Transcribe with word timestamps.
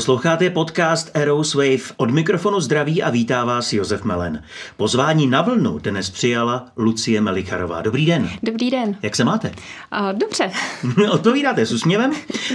Posloucháte 0.00 0.50
podcast 0.50 1.10
Eros 1.14 1.54
Wave. 1.54 1.94
Od 1.96 2.10
mikrofonu 2.10 2.60
zdraví 2.60 3.02
a 3.02 3.10
vítá 3.10 3.44
vás 3.44 3.72
Josef 3.72 4.04
Melen. 4.04 4.42
Pozvání 4.76 5.26
na 5.26 5.42
vlnu 5.42 5.78
dnes 5.78 6.10
přijala 6.10 6.66
Lucie 6.76 7.20
Melicharová. 7.20 7.82
Dobrý 7.82 8.06
den. 8.06 8.30
Dobrý 8.42 8.70
den. 8.70 8.96
Jak 9.02 9.16
se 9.16 9.24
máte? 9.24 9.48
Uh, 9.48 10.18
dobře. 10.18 10.50
Odpovídáte 11.10 11.66
s 11.66 11.72
úsměvem, 11.72 12.12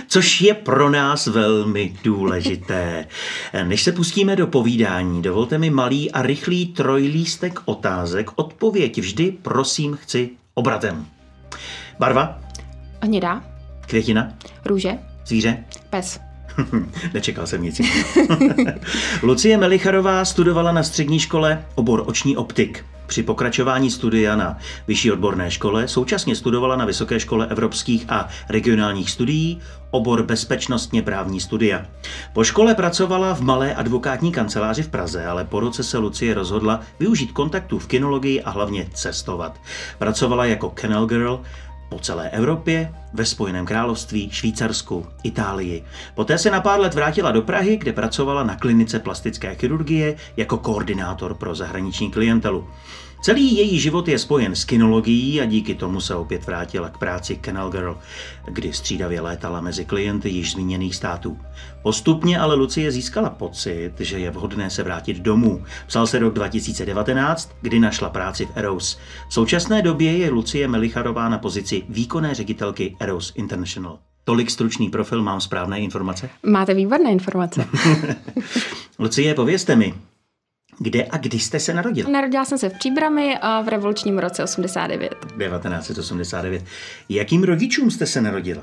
což 0.08 0.42
je 0.42 0.54
pro 0.54 0.90
nás 0.90 1.28
velmi 1.28 1.96
důležité. 2.04 3.08
Než 3.64 3.84
se 3.84 3.92
pustíme 3.92 4.36
do 4.36 4.48
povídání, 4.48 5.22
dovolte 5.22 5.58
mi 5.58 5.70
malý 5.70 6.12
a 6.12 6.22
rychlý 6.22 6.66
trojlístek 6.66 7.60
otázek. 7.66 8.30
Odpověď 8.36 8.98
vždy, 8.98 9.38
prosím, 9.42 9.96
chci 9.96 10.30
obratem. 10.54 11.06
Barva? 12.00 12.40
Hnědá. 13.02 13.44
Květina? 13.88 14.34
Růže. 14.66 14.98
Zvíře? 15.26 15.64
Pes. 15.90 16.20
Nečekal 17.14 17.48
jsem 17.48 17.64
nic. 17.64 17.82
Lucie 19.24 19.58
Melicharová 19.58 20.26
studovala 20.26 20.72
na 20.72 20.84
střední 20.84 21.20
škole 21.20 21.66
obor 21.76 22.04
oční 22.06 22.38
optik. 22.38 22.86
Při 23.08 23.24
pokračování 23.24 23.92
studia 23.92 24.36
na 24.36 24.58
vyšší 24.88 25.12
odborné 25.12 25.52
škole 25.52 25.88
současně 25.88 26.36
studovala 26.36 26.76
na 26.76 26.86
Vysoké 26.86 27.20
škole 27.20 27.48
evropských 27.48 28.06
a 28.10 28.28
regionálních 28.50 29.10
studií 29.10 29.62
obor 29.92 30.24
bezpečnostně 30.24 31.02
právní 31.02 31.40
studia. 31.40 31.86
Po 32.34 32.44
škole 32.44 32.76
pracovala 32.76 33.36
v 33.36 33.42
malé 33.42 33.76
advokátní 33.76 34.32
kanceláři 34.32 34.84
v 34.84 34.90
Praze, 34.90 35.26
ale 35.26 35.46
po 35.46 35.60
roce 35.60 35.84
se 35.84 35.98
Lucie 35.98 36.34
rozhodla 36.34 36.82
využít 37.00 37.32
kontaktů 37.32 37.80
v 37.80 37.88
kinologii 37.88 38.42
a 38.42 38.50
hlavně 38.50 38.88
cestovat. 38.94 39.60
Pracovala 39.98 40.46
jako 40.46 40.70
kennel 40.70 41.06
girl, 41.06 41.42
po 41.90 42.00
celé 42.00 42.30
Evropě, 42.30 42.94
ve 43.14 43.26
Spojeném 43.26 43.66
království, 43.66 44.30
Švýcarsku, 44.32 45.08
Itálii. 45.24 45.84
Poté 46.16 46.38
se 46.38 46.52
na 46.52 46.62
pár 46.62 46.80
let 46.80 46.94
vrátila 46.94 47.32
do 47.32 47.42
Prahy, 47.42 47.78
kde 47.78 47.94
pracovala 47.94 48.44
na 48.44 48.56
klinice 48.56 49.00
plastické 49.00 49.56
chirurgie 49.56 50.16
jako 50.38 50.58
koordinátor 50.58 51.34
pro 51.34 51.56
zahraniční 51.56 52.12
klientelu. 52.12 52.68
Celý 53.26 53.58
její 53.58 53.80
život 53.80 54.08
je 54.08 54.20
spojen 54.20 54.56
s 54.56 54.66
kinologií 54.66 55.42
a 55.42 55.46
díky 55.46 55.76
tomu 55.76 56.02
se 56.02 56.16
opět 56.16 56.46
vrátila 56.46 56.90
k 56.90 56.98
práci 56.98 57.40
Canal 57.46 57.70
Girl, 57.70 57.98
kdy 58.48 58.74
střídavě 58.74 59.22
létala 59.22 59.62
mezi 59.62 59.86
klienty 59.86 60.30
již 60.30 60.52
zmíněných 60.52 60.96
států. 60.96 61.40
Postupně 61.82 62.40
ale 62.40 62.56
Lucie 62.56 62.92
získala 62.92 63.30
pocit, 63.30 63.92
že 64.00 64.20
je 64.20 64.32
vhodné 64.32 64.70
se 64.70 64.84
vrátit 64.84 65.18
domů. 65.18 65.64
Psal 65.88 66.08
se 66.08 66.20
rok 66.20 66.34
2019, 66.34 67.52
kdy 67.62 67.80
našla 67.80 68.10
práci 68.10 68.46
v 68.46 68.52
Eros. 68.56 69.00
V 69.30 69.34
současné 69.34 69.82
době 69.82 70.18
je 70.18 70.30
Lucie 70.30 70.68
Melicharová 70.68 71.30
na 71.30 71.38
pozici 71.38 71.84
výkonné 71.90 72.34
ředitelky 72.34 72.96
Eros 73.00 73.34
International. 73.36 74.00
Tolik 74.24 74.52
stručný 74.52 74.90
profil, 74.90 75.24
mám 75.24 75.42
správné 75.42 75.80
informace? 75.80 76.30
Máte 76.44 76.74
výborné 76.74 77.12
informace. 77.12 77.66
Lucie, 79.00 79.34
povězte 79.34 79.76
mi, 79.76 79.94
kde 80.80 81.06
a 81.06 81.18
kdy 81.18 81.40
jste 81.40 81.60
se 81.60 81.74
narodil? 81.74 82.12
Narodila 82.12 82.46
jsem 82.46 82.58
se 82.58 82.70
v 82.70 82.74
Příbrami 82.74 83.38
a 83.42 83.62
v 83.62 83.68
revolučním 83.68 84.20
roce 84.20 84.44
89. 84.44 85.16
1989. 85.38 86.64
Jakým 87.10 87.44
rodičům 87.44 87.92
jste 87.92 88.06
se 88.06 88.22
narodila? 88.22 88.62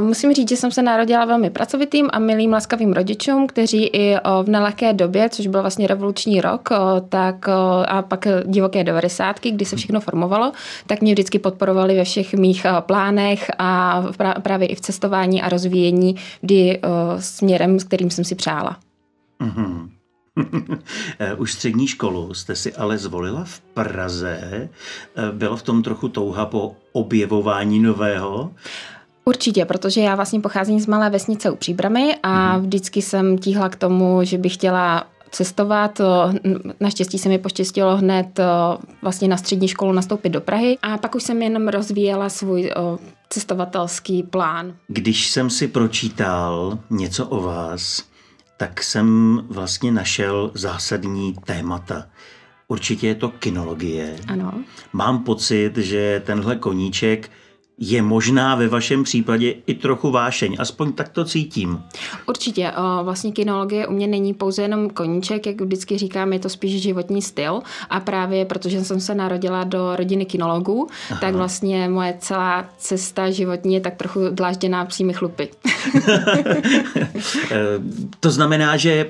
Musím 0.00 0.32
říct, 0.32 0.48
že 0.48 0.56
jsem 0.56 0.70
se 0.70 0.82
narodila 0.82 1.24
velmi 1.24 1.50
pracovitým 1.50 2.08
a 2.12 2.18
milým 2.18 2.52
laskavým 2.52 2.92
rodičům, 2.92 3.46
kteří 3.46 3.86
i 3.86 4.16
v 4.42 4.48
nelehké 4.48 4.92
době, 4.92 5.28
což 5.28 5.46
byl 5.46 5.60
vlastně 5.60 5.86
revoluční 5.86 6.40
rok, 6.40 6.68
tak 7.08 7.48
a 7.88 8.02
pak 8.02 8.26
divoké 8.44 8.84
90. 8.84 9.40
kdy 9.40 9.64
se 9.64 9.76
všechno 9.76 10.00
formovalo, 10.00 10.52
tak 10.86 11.00
mě 11.00 11.12
vždycky 11.12 11.38
podporovali 11.38 11.96
ve 11.96 12.04
všech 12.04 12.34
mých 12.34 12.66
plánech 12.80 13.50
a 13.58 14.02
právě 14.42 14.68
i 14.68 14.74
v 14.74 14.80
cestování 14.80 15.42
a 15.42 15.48
rozvíjení 15.48 16.16
kdy 16.40 16.80
směrem, 17.18 17.80
s 17.80 17.84
kterým 17.84 18.10
jsem 18.10 18.24
si 18.24 18.34
přála. 18.34 18.76
Mm-hmm. 19.40 19.88
Už 21.36 21.52
střední 21.52 21.86
školu 21.86 22.34
jste 22.34 22.56
si 22.56 22.74
ale 22.74 22.98
zvolila 22.98 23.44
v 23.44 23.60
Praze. 23.60 24.68
Bylo 25.32 25.56
v 25.56 25.62
tom 25.62 25.82
trochu 25.82 26.08
touha 26.08 26.46
po 26.46 26.76
objevování 26.92 27.80
nového? 27.80 28.50
Určitě, 29.24 29.64
protože 29.64 30.00
já 30.00 30.14
vlastně 30.14 30.40
pocházím 30.40 30.80
z 30.80 30.86
malé 30.86 31.10
vesnice 31.10 31.50
u 31.50 31.56
Příbramy 31.56 32.16
a 32.22 32.52
mhm. 32.56 32.66
vždycky 32.66 33.02
jsem 33.02 33.38
tíhla 33.38 33.68
k 33.68 33.76
tomu, 33.76 34.18
že 34.22 34.38
bych 34.38 34.54
chtěla 34.54 35.06
cestovat. 35.30 36.00
Naštěstí 36.80 37.18
se 37.18 37.28
mi 37.28 37.38
poštěstilo 37.38 37.96
hned 37.96 38.40
vlastně 39.02 39.28
na 39.28 39.36
střední 39.36 39.68
školu 39.68 39.92
nastoupit 39.92 40.28
do 40.28 40.40
Prahy 40.40 40.78
a 40.82 40.98
pak 40.98 41.14
už 41.14 41.22
jsem 41.22 41.42
jenom 41.42 41.68
rozvíjela 41.68 42.28
svůj 42.28 42.72
cestovatelský 43.28 44.22
plán. 44.22 44.74
Když 44.88 45.30
jsem 45.30 45.50
si 45.50 45.68
pročítal 45.68 46.78
něco 46.90 47.26
o 47.26 47.40
vás, 47.40 48.04
tak 48.56 48.82
jsem 48.82 49.40
vlastně 49.50 49.92
našel 49.92 50.50
zásadní 50.54 51.34
témata. 51.44 52.06
Určitě 52.68 53.06
je 53.06 53.14
to 53.14 53.28
kinologie. 53.28 54.16
Ano. 54.28 54.52
Mám 54.92 55.24
pocit, 55.24 55.76
že 55.76 56.22
tenhle 56.26 56.56
koníček 56.56 57.30
je 57.78 58.02
možná 58.02 58.54
ve 58.54 58.68
vašem 58.68 59.04
případě 59.04 59.54
i 59.66 59.74
trochu 59.74 60.10
vášeň, 60.10 60.56
aspoň 60.58 60.92
tak 60.92 61.08
to 61.08 61.24
cítím. 61.24 61.82
Určitě, 62.28 62.72
vlastně 63.02 63.32
kinologie 63.32 63.86
u 63.86 63.92
mě 63.92 64.06
není 64.06 64.34
pouze 64.34 64.62
jenom 64.62 64.90
koníček, 64.90 65.46
jak 65.46 65.60
vždycky 65.60 65.98
říkám, 65.98 66.32
je 66.32 66.38
to 66.38 66.48
spíš 66.48 66.82
životní 66.82 67.22
styl 67.22 67.60
a 67.90 68.00
právě 68.00 68.44
protože 68.44 68.84
jsem 68.84 69.00
se 69.00 69.14
narodila 69.14 69.64
do 69.64 69.96
rodiny 69.96 70.24
kinologů, 70.24 70.88
Aha. 71.10 71.20
tak 71.20 71.34
vlastně 71.34 71.88
moje 71.88 72.16
celá 72.18 72.68
cesta 72.78 73.30
životní 73.30 73.74
je 73.74 73.80
tak 73.80 73.94
trochu 73.94 74.20
dlážděná 74.30 74.84
přími 74.84 75.12
chlupy. 75.12 75.48
Eh, 77.50 77.58
to 78.20 78.30
znamená, 78.30 78.76
že 78.76 79.06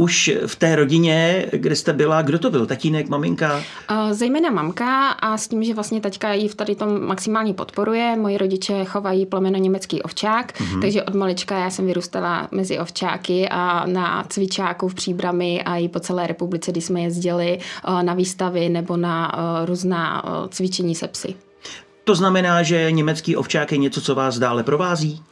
už 0.00 0.30
v 0.46 0.56
té 0.56 0.76
rodině, 0.76 1.46
kde 1.52 1.76
jste 1.76 1.92
byla, 1.92 2.22
kdo 2.22 2.38
to 2.38 2.50
byl? 2.50 2.66
Tatínek, 2.66 3.08
maminka? 3.08 3.62
Zejména 4.10 4.50
mamka 4.50 5.08
a 5.08 5.36
s 5.36 5.48
tím, 5.48 5.64
že 5.64 5.74
vlastně 5.74 6.00
taťka 6.00 6.32
ji 6.32 6.48
v 6.48 6.54
tady 6.54 6.74
tom 6.74 7.06
maximálně 7.06 7.54
podporuje. 7.54 8.16
Moji 8.16 8.38
rodiče 8.38 8.84
chovají 8.84 9.26
plemeno 9.26 9.58
německý 9.58 10.02
ovčák, 10.02 10.52
mm-hmm. 10.52 10.80
takže 10.80 11.02
od 11.02 11.14
malička 11.14 11.58
já 11.58 11.70
jsem 11.70 11.86
vyrůstala 11.86 12.48
mezi 12.50 12.78
ovčáky 12.78 13.48
a 13.48 13.86
na 13.86 14.24
cvičáku 14.28 14.88
v 14.88 14.94
Příbrami 14.94 15.62
a 15.62 15.76
i 15.76 15.88
po 15.88 16.00
celé 16.00 16.26
republice, 16.26 16.72
kdy 16.72 16.80
jsme 16.80 17.00
jezdili 17.00 17.58
na 18.02 18.14
výstavy 18.14 18.68
nebo 18.68 18.96
na 18.96 19.36
různá 19.64 20.22
cvičení 20.48 20.94
se 20.94 21.08
psy. 21.08 21.34
To 22.04 22.14
znamená, 22.14 22.62
že 22.62 22.92
německý 22.92 23.36
ovčák 23.36 23.72
je 23.72 23.78
něco, 23.78 24.00
co 24.00 24.14
vás 24.14 24.38
dále 24.38 24.62
provází? 24.62 25.22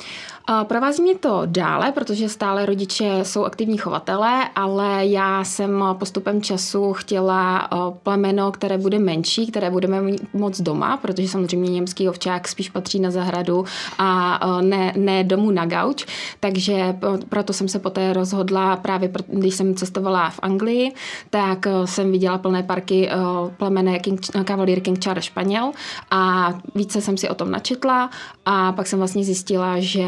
Provází 0.64 1.02
mě 1.02 1.14
to 1.14 1.42
dále, 1.46 1.92
protože 1.92 2.28
stále 2.28 2.66
rodiče 2.66 3.18
jsou 3.22 3.44
aktivní 3.44 3.78
chovatelé, 3.78 4.48
ale 4.54 5.06
já 5.06 5.44
jsem 5.44 5.84
postupem 5.92 6.42
času 6.42 6.92
chtěla 6.92 7.68
plemeno, 8.02 8.52
které 8.52 8.78
bude 8.78 8.98
menší, 8.98 9.46
které 9.46 9.70
budeme 9.70 10.00
mít 10.00 10.34
moc 10.34 10.60
doma, 10.60 10.96
protože 10.96 11.28
samozřejmě 11.28 11.70
německý 11.70 12.08
ovčák 12.08 12.48
spíš 12.48 12.70
patří 12.70 13.00
na 13.00 13.10
zahradu 13.10 13.64
a 13.98 14.40
ne, 14.60 14.92
ne 14.96 15.24
domů 15.24 15.50
na 15.50 15.66
gauč, 15.66 16.06
takže 16.40 16.96
proto 17.28 17.52
jsem 17.52 17.68
se 17.68 17.78
poté 17.78 18.12
rozhodla 18.12 18.76
právě, 18.76 19.12
když 19.26 19.54
jsem 19.54 19.74
cestovala 19.74 20.30
v 20.30 20.38
Anglii, 20.42 20.92
tak 21.30 21.66
jsem 21.84 22.12
viděla 22.12 22.38
plné 22.38 22.62
parky 22.62 23.10
plemene 23.56 23.98
King, 23.98 24.20
Cavalier 24.44 24.80
King 24.80 24.98
Charles 24.98 25.24
Španěl 25.24 25.72
a 26.10 26.52
více 26.74 27.00
jsem 27.00 27.16
si 27.16 27.28
o 27.28 27.34
tom 27.34 27.50
načetla 27.50 28.10
a 28.46 28.72
pak 28.72 28.86
jsem 28.86 28.98
vlastně 28.98 29.24
zjistila, 29.24 29.74
že 29.78 30.04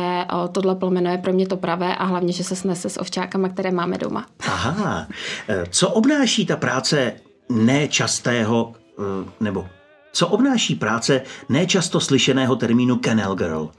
tohle 0.49 0.75
plemeno 0.75 1.11
je 1.11 1.19
pro 1.19 1.33
mě 1.33 1.47
to 1.47 1.57
pravé 1.57 1.97
a 1.97 2.05
hlavně, 2.05 2.33
že 2.33 2.45
se 2.45 2.57
snese 2.57 2.91
s 2.91 3.01
ovčákama, 3.01 3.49
které 3.49 3.71
máme 3.71 3.99
doma. 3.99 4.27
Aha, 4.47 5.07
e, 5.49 5.65
co 5.71 5.91
obnáší 5.91 6.47
ta 6.47 6.57
práce 6.57 7.13
nečastého, 7.49 8.75
e, 8.99 9.03
nebo 9.41 9.67
co 10.13 10.29
obnáší 10.29 10.75
práce 10.75 11.23
nečasto 11.49 12.01
slyšeného 12.01 12.57
termínu 12.57 12.97
kennel 12.97 13.35
girl? 13.35 13.71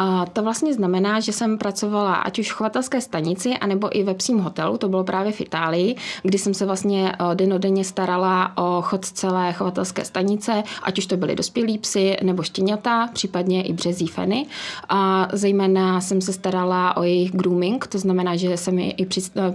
A 0.00 0.26
to 0.26 0.42
vlastně 0.42 0.74
znamená, 0.74 1.20
že 1.20 1.32
jsem 1.32 1.58
pracovala 1.58 2.14
ať 2.14 2.38
už 2.38 2.52
v 2.52 2.54
chovatelské 2.54 3.00
stanici, 3.00 3.54
anebo 3.54 3.98
i 3.98 4.02
ve 4.02 4.14
psím 4.14 4.38
hotelu, 4.38 4.78
to 4.78 4.88
bylo 4.88 5.04
právě 5.04 5.32
v 5.32 5.40
Itálii, 5.40 5.96
kdy 6.22 6.38
jsem 6.38 6.54
se 6.54 6.66
vlastně 6.66 7.12
eh, 7.12 7.34
denodenně 7.34 7.84
starala 7.84 8.56
o 8.56 8.82
chod 8.82 9.04
celé 9.04 9.52
chovatelské 9.52 10.04
stanice, 10.04 10.62
ať 10.82 10.98
už 10.98 11.06
to 11.06 11.16
byly 11.16 11.34
dospělí 11.34 11.78
psy 11.78 12.16
nebo 12.22 12.42
štěňata, 12.42 13.08
případně 13.12 13.62
i 13.62 13.72
březí 13.72 14.06
feny. 14.06 14.46
A 14.88 15.28
zejména 15.32 16.00
jsem 16.00 16.20
se 16.20 16.32
starala 16.32 16.96
o 16.96 17.02
jejich 17.02 17.32
grooming, 17.32 17.86
to 17.86 17.98
znamená, 17.98 18.36
že 18.36 18.56
jsem 18.56 18.78
je 18.78 18.90
i, 18.90 19.06
při, 19.06 19.20
eh, 19.36 19.54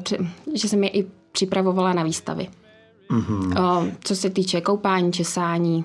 že 0.53 0.69
jsem 0.69 0.83
je 0.83 0.89
i 0.89 1.07
připravovala 1.31 1.93
na 1.93 2.03
výstavy. 2.03 2.47
Mm-hmm. 3.11 3.91
Co 4.03 4.15
se 4.15 4.29
týče 4.29 4.61
koupání, 4.61 5.13
česání, 5.13 5.83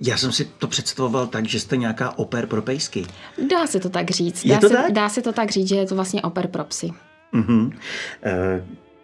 já 0.00 0.16
jsem 0.16 0.32
si 0.32 0.44
to 0.44 0.66
představoval 0.66 1.26
tak, 1.26 1.46
že 1.46 1.60
jste 1.60 1.76
nějaká 1.76 2.18
oper 2.18 2.46
pro 2.46 2.62
pejsky. 2.62 3.06
Dá 3.50 3.66
se 3.66 3.80
to 3.80 3.88
tak 3.88 4.10
říct. 4.10 4.46
Dá, 4.46 4.54
je 4.54 4.60
to 4.60 4.68
se, 4.68 4.74
tak? 4.74 4.92
dá 4.92 5.08
se 5.08 5.22
to 5.22 5.32
tak 5.32 5.50
říct, 5.50 5.68
že 5.68 5.76
je 5.76 5.86
to 5.86 5.94
vlastně 5.94 6.22
oper 6.22 6.46
pro 6.46 6.64
psy. 6.64 6.90
Uh-huh. 7.34 7.72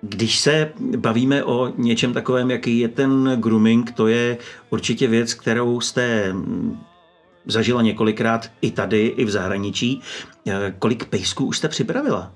Když 0.03 0.39
se 0.39 0.73
bavíme 0.97 1.45
o 1.45 1.73
něčem 1.77 2.13
takovém, 2.13 2.51
jaký 2.51 2.79
je 2.79 2.89
ten 2.89 3.37
grooming, 3.41 3.93
to 3.93 4.07
je 4.07 4.39
určitě 4.71 5.09
věc, 5.09 5.35
kterou 5.35 5.81
jste 5.81 6.33
hm, 6.33 6.79
zažila 7.47 7.83
několikrát 7.83 8.51
i 8.61 8.71
tady, 8.71 9.07
i 9.07 9.25
v 9.25 9.31
zahraničí. 9.31 10.01
Eh, 10.49 10.75
kolik 10.79 11.05
pejsků 11.05 11.45
už 11.45 11.59
jste 11.59 11.69
připravila? 11.69 12.33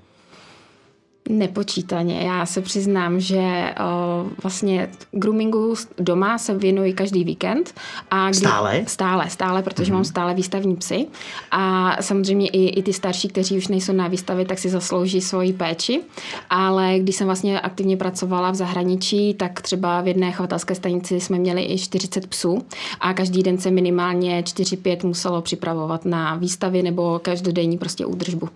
Nepočítaně. 1.29 2.21
Já 2.21 2.45
se 2.45 2.61
přiznám, 2.61 3.19
že 3.19 3.73
uh, 3.79 4.29
vlastně 4.43 4.89
groomingu 5.11 5.75
doma 5.97 6.37
se 6.37 6.53
věnuji 6.57 6.93
každý 6.93 7.23
víkend. 7.23 7.73
A 8.11 8.29
kdy, 8.29 8.37
stále? 8.37 8.83
Stále, 8.87 9.29
stále, 9.29 9.63
protože 9.63 9.91
mm-hmm. 9.91 9.95
mám 9.95 10.05
stále 10.05 10.33
výstavní 10.33 10.75
psy. 10.75 11.07
A 11.51 11.95
samozřejmě 12.01 12.47
i, 12.47 12.67
i 12.67 12.83
ty 12.83 12.93
starší, 12.93 13.27
kteří 13.27 13.57
už 13.57 13.67
nejsou 13.67 13.93
na 13.93 14.07
výstavě, 14.07 14.45
tak 14.45 14.59
si 14.59 14.69
zaslouží 14.69 15.21
svoji 15.21 15.53
péči. 15.53 16.01
Ale 16.49 16.99
když 16.99 17.15
jsem 17.15 17.27
vlastně 17.27 17.59
aktivně 17.59 17.97
pracovala 17.97 18.51
v 18.51 18.55
zahraničí, 18.55 19.33
tak 19.33 19.61
třeba 19.61 20.01
v 20.01 20.07
jedné 20.07 20.31
chovatelské 20.31 20.75
stanici 20.75 21.19
jsme 21.19 21.37
měli 21.37 21.63
i 21.63 21.77
40 21.77 22.27
psů 22.27 22.65
a 22.99 23.13
každý 23.13 23.43
den 23.43 23.57
se 23.57 23.71
minimálně 23.71 24.41
4-5 24.41 25.07
muselo 25.07 25.41
připravovat 25.41 26.05
na 26.05 26.35
výstavy 26.35 26.83
nebo 26.83 27.19
každodenní 27.19 27.77
prostě 27.77 28.05
údržbu. 28.05 28.49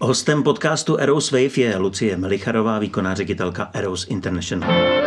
Hostem 0.00 0.42
podcastu 0.42 0.96
Eros 0.96 1.30
Wave 1.30 1.56
je 1.56 1.76
Lucie 1.76 2.16
Melicharová, 2.16 2.78
výkonná 2.78 3.14
ředitelka 3.14 3.70
Eros 3.72 4.06
International. 4.08 5.03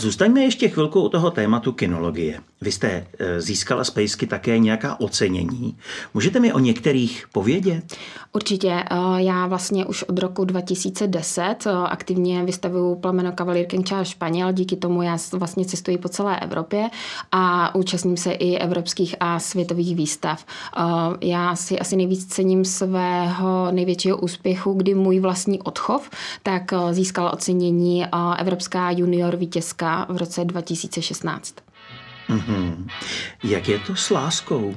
Zůstaňme 0.00 0.40
ještě 0.40 0.68
chvilku 0.68 1.00
u 1.00 1.08
toho 1.08 1.30
tématu 1.30 1.72
kinologie. 1.72 2.40
Vy 2.60 2.72
jste 2.72 3.06
eh, 3.18 3.40
získala 3.40 3.84
z 3.84 3.90
Pejsky 3.90 4.26
také 4.26 4.58
nějaká 4.58 5.00
ocenění. 5.00 5.76
Můžete 6.14 6.40
mi 6.40 6.52
o 6.52 6.58
některých 6.58 7.26
povědět? 7.32 7.96
Určitě. 8.32 8.70
Eh, 8.90 8.96
já 9.16 9.46
vlastně 9.46 9.86
už 9.86 10.02
od 10.02 10.18
roku 10.18 10.44
2010 10.44 11.66
eh, 11.66 11.70
aktivně 11.70 12.44
vystavuju 12.44 12.94
plameno 12.94 13.32
Cavalier 13.38 13.66
Charles 13.84 14.08
Španěl. 14.08 14.52
Díky 14.52 14.76
tomu 14.76 15.02
já 15.02 15.16
vlastně 15.32 15.64
cestuji 15.64 15.98
po 15.98 16.08
celé 16.08 16.40
Evropě 16.40 16.88
a 17.32 17.74
účastním 17.74 18.16
se 18.16 18.32
i 18.32 18.56
evropských 18.56 19.14
a 19.20 19.38
světových 19.38 19.96
výstav. 19.96 20.44
Já 21.20 21.56
si 21.56 21.78
asi 21.78 21.96
nejvíc 21.96 22.26
cením 22.26 22.64
svého 22.64 23.68
největšího 23.70 24.16
úspěchu, 24.16 24.72
kdy 24.72 24.94
můj 24.94 25.20
vlastní 25.20 25.62
odchov 25.62 26.10
tak 26.42 26.72
získal 26.90 27.30
ocenění 27.34 28.06
Evropská 28.38 28.90
junior 28.90 29.36
vítězka 29.36 29.89
v 30.08 30.16
roce 30.16 30.44
2016. 30.44 31.54
Mm-hmm. 32.28 32.86
Jak 33.44 33.68
je 33.68 33.78
to 33.78 33.96
s 33.96 34.10
láskou? 34.10 34.74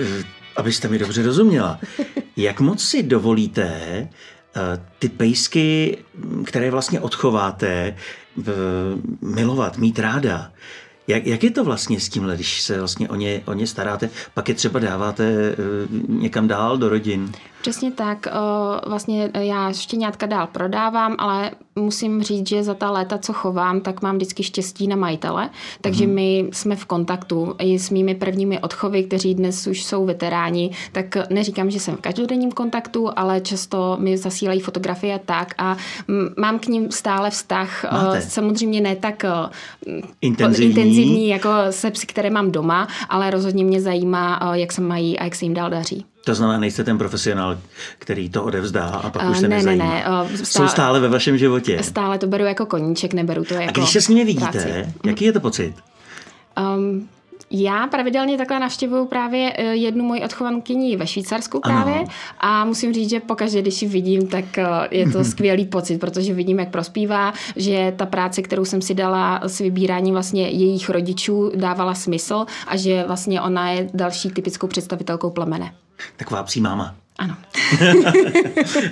Eh, 0.00 0.24
abyste 0.56 0.88
mi 0.88 0.98
dobře 0.98 1.22
rozuměla. 1.22 1.78
Jak 2.36 2.60
moc 2.60 2.84
si 2.84 3.02
dovolíte 3.02 3.64
eh, 3.64 4.08
ty 4.98 5.08
pejsky, 5.08 5.98
které 6.44 6.70
vlastně 6.70 7.00
odchováte, 7.00 7.96
milovat, 9.20 9.78
mít 9.78 9.98
ráda? 9.98 10.52
Jak, 11.06 11.26
jak 11.26 11.44
je 11.44 11.50
to 11.50 11.64
vlastně 11.64 12.00
s 12.00 12.08
tímhle, 12.08 12.34
když 12.34 12.60
se 12.60 12.78
vlastně 12.78 13.08
o 13.08 13.14
ně, 13.14 13.42
o 13.44 13.52
ně 13.52 13.66
staráte, 13.66 14.10
pak 14.34 14.48
je 14.48 14.54
třeba 14.54 14.80
dáváte 14.80 15.24
eh, 15.24 15.54
někam 16.08 16.48
dál 16.48 16.78
do 16.78 16.88
rodin? 16.88 17.32
Přesně 17.62 17.90
tak. 17.90 18.26
Vlastně 18.86 19.30
já 19.38 19.72
štěňátka 19.72 20.26
dál 20.26 20.48
prodávám, 20.52 21.14
ale 21.18 21.50
musím 21.76 22.22
říct, 22.22 22.48
že 22.48 22.62
za 22.62 22.74
ta 22.74 22.90
léta, 22.90 23.18
co 23.18 23.32
chovám, 23.32 23.80
tak 23.80 24.02
mám 24.02 24.16
vždycky 24.16 24.42
štěstí 24.42 24.88
na 24.88 24.96
majitele, 24.96 25.50
takže 25.80 26.06
mm. 26.06 26.14
my 26.14 26.48
jsme 26.52 26.76
v 26.76 26.84
kontaktu 26.84 27.54
i 27.58 27.78
s 27.78 27.90
mými 27.90 28.14
prvními 28.14 28.58
odchovy, 28.58 29.02
kteří 29.04 29.34
dnes 29.34 29.66
už 29.66 29.84
jsou 29.84 30.06
veteráni, 30.06 30.70
tak 30.92 31.30
neříkám, 31.30 31.70
že 31.70 31.80
jsem 31.80 31.96
v 31.96 32.00
každodenním 32.00 32.52
kontaktu, 32.52 33.10
ale 33.16 33.40
často 33.40 33.96
mi 34.00 34.18
zasílají 34.18 34.60
fotografie 34.60 35.20
tak 35.24 35.54
a 35.58 35.76
mám 36.38 36.58
k 36.58 36.66
ním 36.66 36.90
stále 36.90 37.30
vztah. 37.30 37.92
Máte. 37.92 38.22
Samozřejmě 38.22 38.80
ne 38.80 38.96
tak 38.96 39.24
intenzivní. 40.20 40.70
intenzivní 40.70 41.28
jako 41.28 41.48
se 41.70 41.90
psy, 41.90 42.06
které 42.06 42.30
mám 42.30 42.50
doma, 42.50 42.88
ale 43.08 43.30
rozhodně 43.30 43.64
mě 43.64 43.80
zajímá, 43.80 44.52
jak 44.52 44.72
se 44.72 44.80
mají 44.80 45.18
a 45.18 45.24
jak 45.24 45.34
se 45.34 45.44
jim 45.44 45.54
dál 45.54 45.70
daří. 45.70 46.04
To 46.24 46.34
znamená, 46.34 46.58
nejste 46.58 46.84
ten 46.84 46.98
profesionál, 46.98 47.58
který 47.98 48.30
to 48.30 48.44
odevzdá 48.44 48.84
a 48.84 49.10
pak 49.10 49.22
uh, 49.22 49.30
už 49.30 49.38
se 49.38 49.48
ne, 49.48 49.56
nezajímá. 49.56 49.84
Ne, 49.84 49.90
ne, 49.90 50.04
uh, 50.22 50.34
stále, 50.34 50.46
Jsou 50.46 50.68
stále 50.68 51.00
ve 51.00 51.08
vašem 51.08 51.38
životě. 51.38 51.82
Stále 51.82 52.18
to 52.18 52.26
beru 52.26 52.44
jako 52.44 52.66
koníček, 52.66 53.14
neberu 53.14 53.44
to 53.44 53.54
jako 53.54 53.68
A 53.68 53.72
když 53.72 53.90
se 53.90 54.00
s 54.00 54.08
nimi 54.08 54.24
vidíte, 54.24 54.50
práci. 54.50 54.92
jaký 55.04 55.24
je 55.24 55.32
to 55.32 55.40
pocit? 55.40 55.74
Um, 56.76 57.08
já 57.54 57.86
pravidelně 57.86 58.38
takhle 58.38 58.60
navštěvuju 58.60 59.04
právě 59.06 59.52
eh, 59.56 59.64
jednu 59.64 60.04
moji 60.04 60.22
odchovankyni 60.22 60.96
ve 60.96 61.06
Švýcarsku 61.06 61.60
právě 61.60 61.94
ano. 61.94 62.06
a 62.40 62.64
musím 62.64 62.94
říct, 62.94 63.10
že 63.10 63.20
pokaždé, 63.20 63.62
když 63.62 63.82
ji 63.82 63.88
vidím, 63.88 64.28
tak 64.28 64.58
eh, 64.58 64.66
je 64.90 65.10
to 65.10 65.24
skvělý 65.34 65.66
pocit, 65.66 65.98
protože 65.98 66.34
vidím, 66.34 66.58
jak 66.58 66.70
prospívá, 66.70 67.32
že 67.56 67.94
ta 67.96 68.06
práce, 68.06 68.42
kterou 68.42 68.64
jsem 68.64 68.82
si 68.82 68.94
dala 68.94 69.40
s 69.44 69.58
vybíráním 69.58 70.14
vlastně 70.14 70.48
jejich 70.48 70.90
rodičů, 70.90 71.52
dávala 71.54 71.94
smysl 71.94 72.46
a 72.66 72.76
že 72.76 73.04
vlastně 73.06 73.40
ona 73.40 73.70
je 73.70 73.90
další 73.94 74.30
typickou 74.30 74.66
představitelkou 74.66 75.30
plemene. 75.30 75.72
Taková 76.16 76.42
psí 76.42 76.60
máma. 76.60 76.94
Ano. 77.18 77.36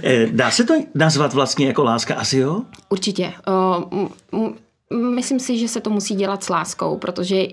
Eh, 0.02 0.26
dá 0.32 0.50
se 0.50 0.64
to 0.64 0.74
nazvat 0.94 1.34
vlastně 1.34 1.66
jako 1.66 1.84
láska? 1.84 2.14
Asi 2.14 2.38
jo? 2.38 2.62
Určitě. 2.88 3.32
Myslím 5.14 5.40
si, 5.40 5.58
že 5.58 5.68
se 5.68 5.80
to 5.80 5.90
musí 5.90 6.14
dělat 6.14 6.44
s 6.44 6.48
láskou, 6.48 6.96
protože 6.98 7.46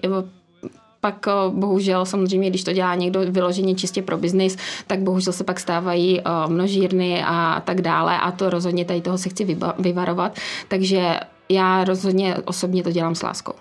pak 1.01 1.25
bohužel 1.50 2.06
samozřejmě, 2.06 2.50
když 2.50 2.63
to 2.63 2.74
dělá 2.74 2.95
někdo 2.95 3.19
vyloženě 3.31 3.75
čistě 3.75 4.01
pro 4.01 4.18
biznis, 4.18 4.57
tak 4.88 5.00
bohužel 5.00 5.33
se 5.33 5.44
pak 5.44 5.59
stávají 5.59 6.21
množírny 6.48 7.24
a 7.24 7.62
tak 7.65 7.81
dále 7.81 8.18
a 8.19 8.31
to 8.31 8.50
rozhodně 8.50 8.86
tady 8.86 9.01
toho 9.01 9.18
se 9.18 9.30
chci 9.30 9.57
vyvarovat. 9.80 10.39
Takže 10.68 11.19
já 11.50 11.83
rozhodně 11.83 12.36
osobně 12.45 12.83
to 12.83 12.92
dělám 12.92 13.15
s 13.15 13.24
láskou. 13.24 13.54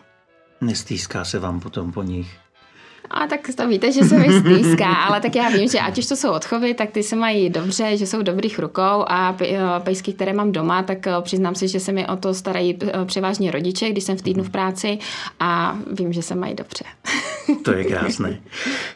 Nestýská 0.61 1.25
se 1.25 1.39
vám 1.39 1.61
potom 1.61 1.93
po 1.93 2.03
nich? 2.03 2.46
A 3.11 3.27
tak 3.27 3.41
to 3.57 3.69
víte, 3.69 3.93
že 3.93 4.05
se 4.05 4.19
mi 4.19 4.41
stýská, 4.41 4.95
ale 4.95 5.21
tak 5.21 5.37
já 5.37 5.49
vím, 5.49 5.69
že 5.69 5.79
ať 5.79 5.99
už 5.99 6.07
to 6.07 6.17
jsou 6.17 6.31
odchovy, 6.31 6.75
tak 6.75 6.91
ty 6.91 7.03
se 7.03 7.17
mají 7.17 7.51
dobře, 7.51 7.97
že 7.97 8.07
jsou 8.07 8.23
dobrých 8.23 8.59
rukou 8.59 9.05
a 9.07 9.37
eh, 9.41 9.59
pejsky, 9.79 10.13
které 10.13 10.33
mám 10.33 10.53
doma, 10.53 10.83
tak 10.83 11.07
eh, 11.07 11.13
přiznám 11.23 11.55
se, 11.55 11.69
že 11.69 11.81
se 11.81 11.93
mi 11.93 12.07
o 12.07 12.17
to 12.17 12.35
starají 12.35 12.79
eh, 12.83 13.05
převážně 13.05 13.51
rodiče, 13.51 13.91
když 13.91 14.05
jsem 14.05 14.17
v 14.17 14.23
týdnu 14.23 14.45
v 14.45 14.51
práci 14.51 14.99
a 15.41 15.79
vím, 15.93 16.13
že 16.13 16.23
se 16.23 16.35
mají 16.35 16.55
dobře. 16.55 16.85
To 17.63 17.73
je 17.73 17.85
krásné. 17.85 18.41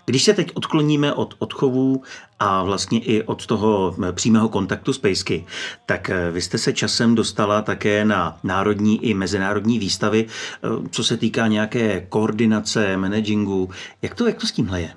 Když 0.07 0.23
se 0.23 0.35
teď 0.35 0.51
odkloníme 0.55 1.13
od 1.13 1.35
odchovů 1.39 2.03
a 2.39 2.63
vlastně 2.63 2.99
i 2.99 3.23
od 3.23 3.47
toho 3.47 3.95
přímého 4.13 4.49
kontaktu 4.49 4.93
s 4.93 4.99
pejsky, 4.99 5.45
tak 5.87 6.11
vy 6.33 6.43
jste 6.43 6.59
se 6.59 6.73
časem 6.73 7.15
dostala 7.15 7.63
také 7.63 8.05
na 8.05 8.39
národní 8.43 9.05
i 9.05 9.15
mezinárodní 9.15 9.79
výstavy, 9.79 10.27
co 10.91 11.05
se 11.05 11.17
týká 11.17 11.47
nějaké 11.47 12.07
koordinace, 12.09 12.97
managingu. 12.97 13.71
Jak 14.03 14.15
to, 14.15 14.27
jak 14.27 14.41
to 14.41 14.47
s 14.47 14.53
tímhle 14.53 14.81
je? 14.81 14.95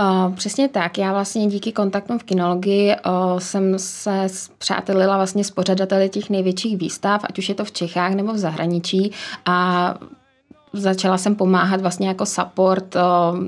Uh, 0.00 0.34
přesně 0.34 0.68
tak. 0.68 0.98
Já 0.98 1.12
vlastně 1.12 1.46
díky 1.46 1.72
kontaktům 1.72 2.18
v 2.18 2.22
kinologii 2.24 2.96
uh, 3.06 3.38
jsem 3.38 3.78
se 3.78 4.26
přátelila 4.58 5.16
vlastně 5.16 5.44
s 5.44 5.50
pořadateli 5.50 6.08
těch 6.08 6.30
největších 6.30 6.76
výstav, 6.76 7.20
ať 7.24 7.38
už 7.38 7.48
je 7.48 7.54
to 7.54 7.64
v 7.64 7.72
Čechách 7.72 8.12
nebo 8.12 8.32
v 8.32 8.38
zahraničí 8.38 9.12
a 9.46 9.94
začala 10.72 11.18
jsem 11.18 11.34
pomáhat 11.34 11.80
vlastně 11.80 12.08
jako 12.08 12.26
support 12.26 12.96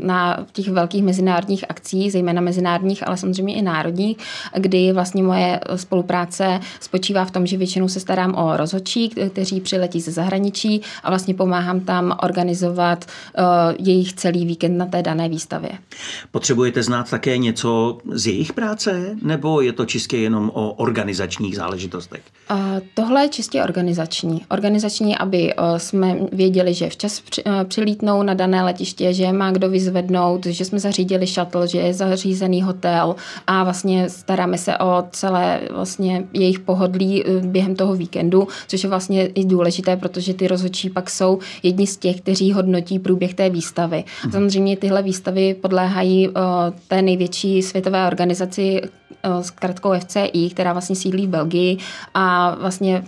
na 0.03 0.47
těch 0.53 0.69
velkých 0.69 1.03
mezinárodních 1.03 1.65
akcích, 1.69 2.13
zejména 2.13 2.41
mezinárodních, 2.41 3.09
ale 3.09 3.17
samozřejmě 3.17 3.55
i 3.55 3.63
národních, 3.63 4.17
kdy 4.57 4.93
vlastně 4.93 5.23
moje 5.23 5.61
spolupráce 5.77 6.61
spočívá 6.81 7.25
v 7.25 7.31
tom, 7.31 7.47
že 7.47 7.57
většinou 7.57 7.89
se 7.89 8.01
starám 8.01 8.35
o 8.35 8.57
rozhodčí, 8.57 9.09
kteří 9.09 9.61
přiletí 9.61 10.01
ze 10.01 10.13
zahraničí 10.13 10.81
a 11.03 11.11
vlastně 11.11 11.35
pomáhám 11.35 11.81
tam 11.81 12.17
organizovat 12.23 13.05
jejich 13.79 14.13
celý 14.13 14.47
víkend 14.47 14.79
na 14.79 14.87
té 14.87 15.03
dané 15.03 15.29
výstavě. 15.29 15.71
Potřebujete 16.31 16.83
znát 16.83 17.11
také 17.11 17.39
něco 17.39 17.99
z 18.13 18.27
jejich 18.27 18.53
práce, 18.53 19.17
nebo 19.23 19.61
je 19.61 19.73
to 19.73 19.87
čistě 19.87 20.17
jenom 20.17 20.51
o 20.55 20.71
organizačních 20.71 21.57
záležitostech? 21.57 22.23
Tohle 22.95 23.23
je 23.23 23.29
čistě 23.29 23.63
organizační. 23.63 24.45
Organizační, 24.49 25.19
aby 25.19 25.55
jsme 25.77 26.17
věděli, 26.33 26.75
že 26.75 26.89
včas 26.89 27.10
včas 27.19 27.45
eh, 27.47 27.65
přilítnou 27.65 28.23
na 28.23 28.35
dané 28.35 28.63
letiště, 28.63 29.15
že 29.15 29.33
má 29.33 29.51
kdo 29.51 29.71
vyzvednout, 29.71 30.47
že 30.47 30.65
jsme 30.65 30.79
zařídili 30.79 31.27
shuttle, 31.27 31.69
že 31.69 31.79
je 31.79 31.95
zařízený 31.95 32.63
hotel 32.63 33.17
a 33.47 33.65
vlastně 33.65 34.11
staráme 34.11 34.59
se 34.59 34.79
o 34.79 35.05
celé 35.11 35.61
vlastně 35.71 36.25
jejich 36.33 36.61
pohodlí 36.61 37.25
eh, 37.25 37.41
během 37.41 37.75
toho 37.75 37.95
víkendu, 37.95 38.49
což 38.69 38.83
je 38.83 38.89
vlastně 38.89 39.27
i 39.27 39.45
důležité, 39.45 39.97
protože 39.97 40.35
ty 40.35 40.49
rozhodčí 40.49 40.91
pak 40.91 41.11
jsou 41.11 41.39
jedni 41.63 41.87
z 41.87 41.97
těch, 41.97 42.21
kteří 42.21 42.53
hodnotí 42.53 42.99
průběh 42.99 43.35
té 43.35 43.51
výstavy. 43.51 44.05
Mhm. 44.23 44.33
Samozřejmě 44.33 44.77
tyhle 44.77 45.03
výstavy 45.03 45.55
podléhají 45.55 46.29
uh, 46.29 46.35
té 46.89 47.03
největší 47.03 47.63
světové 47.63 48.07
organizaci 48.07 48.83
s 49.41 49.51
kratkou 49.51 49.93
FCI, 49.99 50.51
která 50.51 50.73
vlastně 50.73 50.97
sídlí 50.97 51.27
v 51.27 51.31
Belgii 51.31 51.79
a 52.15 52.57
vlastně 52.61 53.05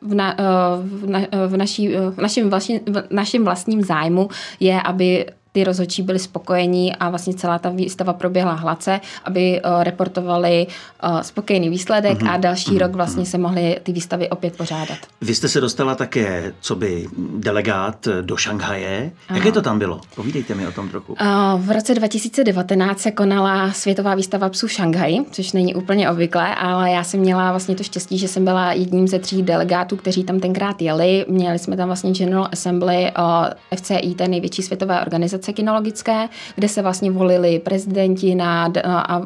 v, 0.00 0.14
na, 0.14 0.34
eh, 0.38 0.44
v, 0.82 1.06
na, 1.06 1.18
eh, 1.20 1.46
v, 1.46 1.56
naší, 1.56 1.96
eh, 1.96 2.10
v, 2.10 2.18
našem 2.18 2.50
vlastní, 2.50 2.80
v 2.86 3.06
našem 3.10 3.44
vlastním 3.44 3.82
zájmu 3.82 4.28
je, 4.60 4.82
aby 4.82 5.26
ty 5.52 5.64
rozhodčí 5.64 6.02
byli 6.02 6.18
spokojení 6.18 6.96
a 6.96 7.10
vlastně 7.10 7.34
celá 7.34 7.58
ta 7.58 7.68
výstava 7.68 8.12
proběhla 8.12 8.52
hladce, 8.52 9.00
aby 9.24 9.60
uh, 9.64 9.82
reportovali 9.82 10.66
uh, 11.04 11.20
spokojený 11.20 11.68
výsledek 11.68 12.18
mm-hmm. 12.18 12.30
a 12.30 12.36
další 12.36 12.70
mm-hmm. 12.70 12.78
rok 12.78 12.92
vlastně 12.92 13.26
se 13.26 13.38
mohly 13.38 13.80
ty 13.82 13.92
výstavy 13.92 14.28
opět 14.30 14.56
pořádat. 14.56 14.98
Vy 15.20 15.34
jste 15.34 15.48
se 15.48 15.60
dostala 15.60 15.94
také, 15.94 16.52
co 16.60 16.76
by 16.76 17.06
delegát 17.38 18.08
do 18.20 18.36
Šanghaje. 18.36 19.12
Jaké 19.34 19.52
to 19.52 19.62
tam 19.62 19.78
bylo? 19.78 20.00
Povídejte 20.14 20.54
mi 20.54 20.66
o 20.66 20.72
tom 20.72 20.88
trochu. 20.88 21.12
Uh, 21.12 21.18
v 21.56 21.70
roce 21.70 21.94
2019 21.94 23.00
se 23.00 23.10
konala 23.10 23.72
světová 23.72 24.14
výstava 24.14 24.48
psů 24.48 24.66
v 24.66 24.72
Šanghaji, 24.72 25.18
což 25.30 25.52
není 25.52 25.74
úplně 25.74 26.10
obvyklé, 26.10 26.54
ale 26.54 26.90
já 26.90 27.04
jsem 27.04 27.20
měla 27.20 27.50
vlastně 27.50 27.74
to 27.74 27.82
štěstí, 27.82 28.18
že 28.18 28.28
jsem 28.28 28.44
byla 28.44 28.72
jedním 28.72 29.08
ze 29.08 29.18
tří 29.18 29.42
delegátů, 29.42 29.96
kteří 29.96 30.24
tam 30.24 30.40
tenkrát 30.40 30.82
jeli. 30.82 31.24
Měli 31.28 31.58
jsme 31.58 31.76
tam 31.76 31.86
vlastně 31.86 32.10
General 32.10 32.48
Assembly 32.52 33.12
uh, 33.18 33.78
FCI, 33.78 34.14
té 34.14 34.28
největší 34.28 34.62
světové 34.62 35.00
organizace 35.00 35.41
kinologické, 35.52 36.28
kde 36.54 36.68
se 36.68 36.82
vlastně 36.82 37.10
volili 37.10 37.58
prezidenti 37.58 38.34
na, 38.34 38.72
a 38.84 39.22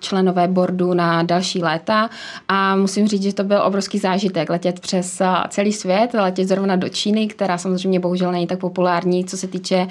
členové 0.00 0.48
bordu 0.48 0.94
na 0.94 1.22
další 1.22 1.62
léta 1.62 2.10
a 2.48 2.76
musím 2.76 3.08
říct, 3.08 3.22
že 3.22 3.34
to 3.34 3.44
byl 3.44 3.62
obrovský 3.64 3.98
zážitek 3.98 4.50
letět 4.50 4.80
přes 4.80 5.22
celý 5.48 5.72
svět, 5.72 6.14
letět 6.14 6.48
zrovna 6.48 6.76
do 6.76 6.88
Číny, 6.88 7.26
která 7.26 7.58
samozřejmě 7.58 8.00
bohužel 8.00 8.32
není 8.32 8.46
tak 8.46 8.58
populární, 8.58 9.24
co 9.24 9.36
se 9.36 9.46
týče 9.46 9.86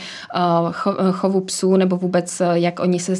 chovu 1.12 1.41
psů 1.41 1.77
nebo 1.77 1.98
vůbec 1.98 2.41
jak 2.53 2.79
oni 2.79 3.00
se 3.00 3.13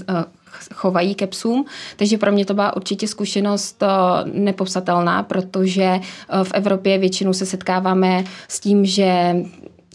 chovají 0.74 1.16
ke 1.16 1.28
psům. 1.28 1.66
Takže 1.96 2.18
pro 2.18 2.32
mě 2.32 2.46
to 2.46 2.54
byla 2.54 2.76
určitě 2.76 3.08
zkušenost 3.08 3.84
nepopsatelná, 4.34 5.24
protože 5.24 6.00
v 6.44 6.52
Evropě 6.54 6.98
většinou 6.98 7.34
se 7.34 7.46
setkáváme 7.46 8.24
s 8.48 8.60
tím, 8.60 8.86
že 8.86 9.36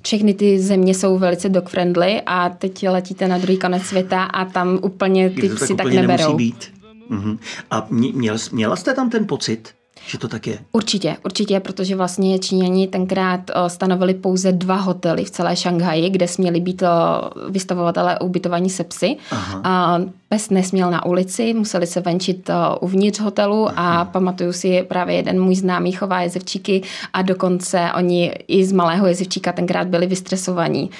všechny 0.04 0.34
ty 0.34 0.60
země 0.60 0.94
jsou 0.94 1.18
velice 1.18 1.48
dog 1.48 1.68
friendly 1.68 2.22
a 2.26 2.48
teď 2.48 2.88
letíte 2.88 3.28
na 3.28 3.38
druhý 3.38 3.58
konec 3.58 3.82
světa 3.82 4.22
a 4.22 4.44
tam 4.44 4.78
úplně 4.82 5.30
ty 5.30 5.48
psy 5.48 5.74
tak, 5.74 5.86
tak 5.86 5.94
neberou. 5.94 6.36
být. 6.36 6.72
Uh-huh. 7.10 7.38
A 7.70 7.86
měl, 7.90 8.36
měla 8.52 8.76
jste 8.76 8.94
tam 8.94 9.10
ten 9.10 9.26
pocit, 9.26 9.74
že 10.06 10.18
to 10.18 10.28
tak 10.28 10.46
je? 10.46 10.58
Určitě, 10.72 11.16
určitě, 11.24 11.60
protože 11.60 11.96
vlastně 11.96 12.38
Číňani 12.38 12.86
tenkrát 12.86 13.50
stanovili 13.66 14.14
pouze 14.14 14.52
dva 14.52 14.76
hotely 14.76 15.24
v 15.24 15.30
celé 15.30 15.56
Šanghaji, 15.56 16.10
kde 16.10 16.28
směli 16.28 16.60
být 16.60 16.82
vystavovatelé 17.50 18.18
ubytovaní 18.18 18.70
se 18.70 18.84
psy. 18.84 19.16
A 19.64 19.98
pes 20.28 20.50
nesměl 20.50 20.90
na 20.90 21.06
ulici, 21.06 21.54
museli 21.54 21.86
se 21.86 22.00
venčit 22.00 22.50
uvnitř 22.80 23.20
hotelu 23.20 23.68
Aha. 23.68 24.00
a 24.00 24.04
pamatuju 24.04 24.52
si 24.52 24.82
právě 24.82 25.16
jeden 25.16 25.42
můj 25.42 25.54
známý 25.56 25.92
chová 25.92 26.20
jezevčíky 26.20 26.82
a 27.12 27.22
dokonce 27.22 27.90
oni 27.96 28.32
i 28.48 28.64
z 28.64 28.72
malého 28.72 29.06
jezevčíka 29.06 29.52
tenkrát 29.52 29.88
byli 29.88 30.06
vystresovaní. 30.06 30.90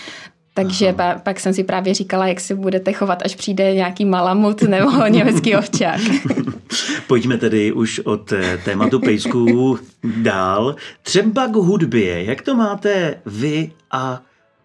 Takže 0.54 0.92
pa, 0.92 1.14
pak 1.14 1.40
jsem 1.40 1.54
si 1.54 1.64
právě 1.64 1.94
říkala, 1.94 2.26
jak 2.26 2.40
se 2.40 2.54
budete 2.54 2.92
chovat, 2.92 3.22
až 3.24 3.34
přijde 3.34 3.74
nějaký 3.74 4.04
malamut 4.04 4.62
nebo 4.62 5.06
německý 5.08 5.56
ovčák. 5.56 6.00
Pojďme 7.06 7.36
tedy 7.36 7.72
už 7.72 7.98
od 7.98 8.32
eh, 8.32 8.58
tématu 8.64 9.00
pejsků 9.00 9.78
dál. 10.04 10.76
Třeba 11.02 11.46
k 11.46 11.54
hudbě. 11.54 12.24
Jak 12.24 12.42
to 12.42 12.54
máte 12.54 13.14
vy 13.26 13.70
a 13.90 14.20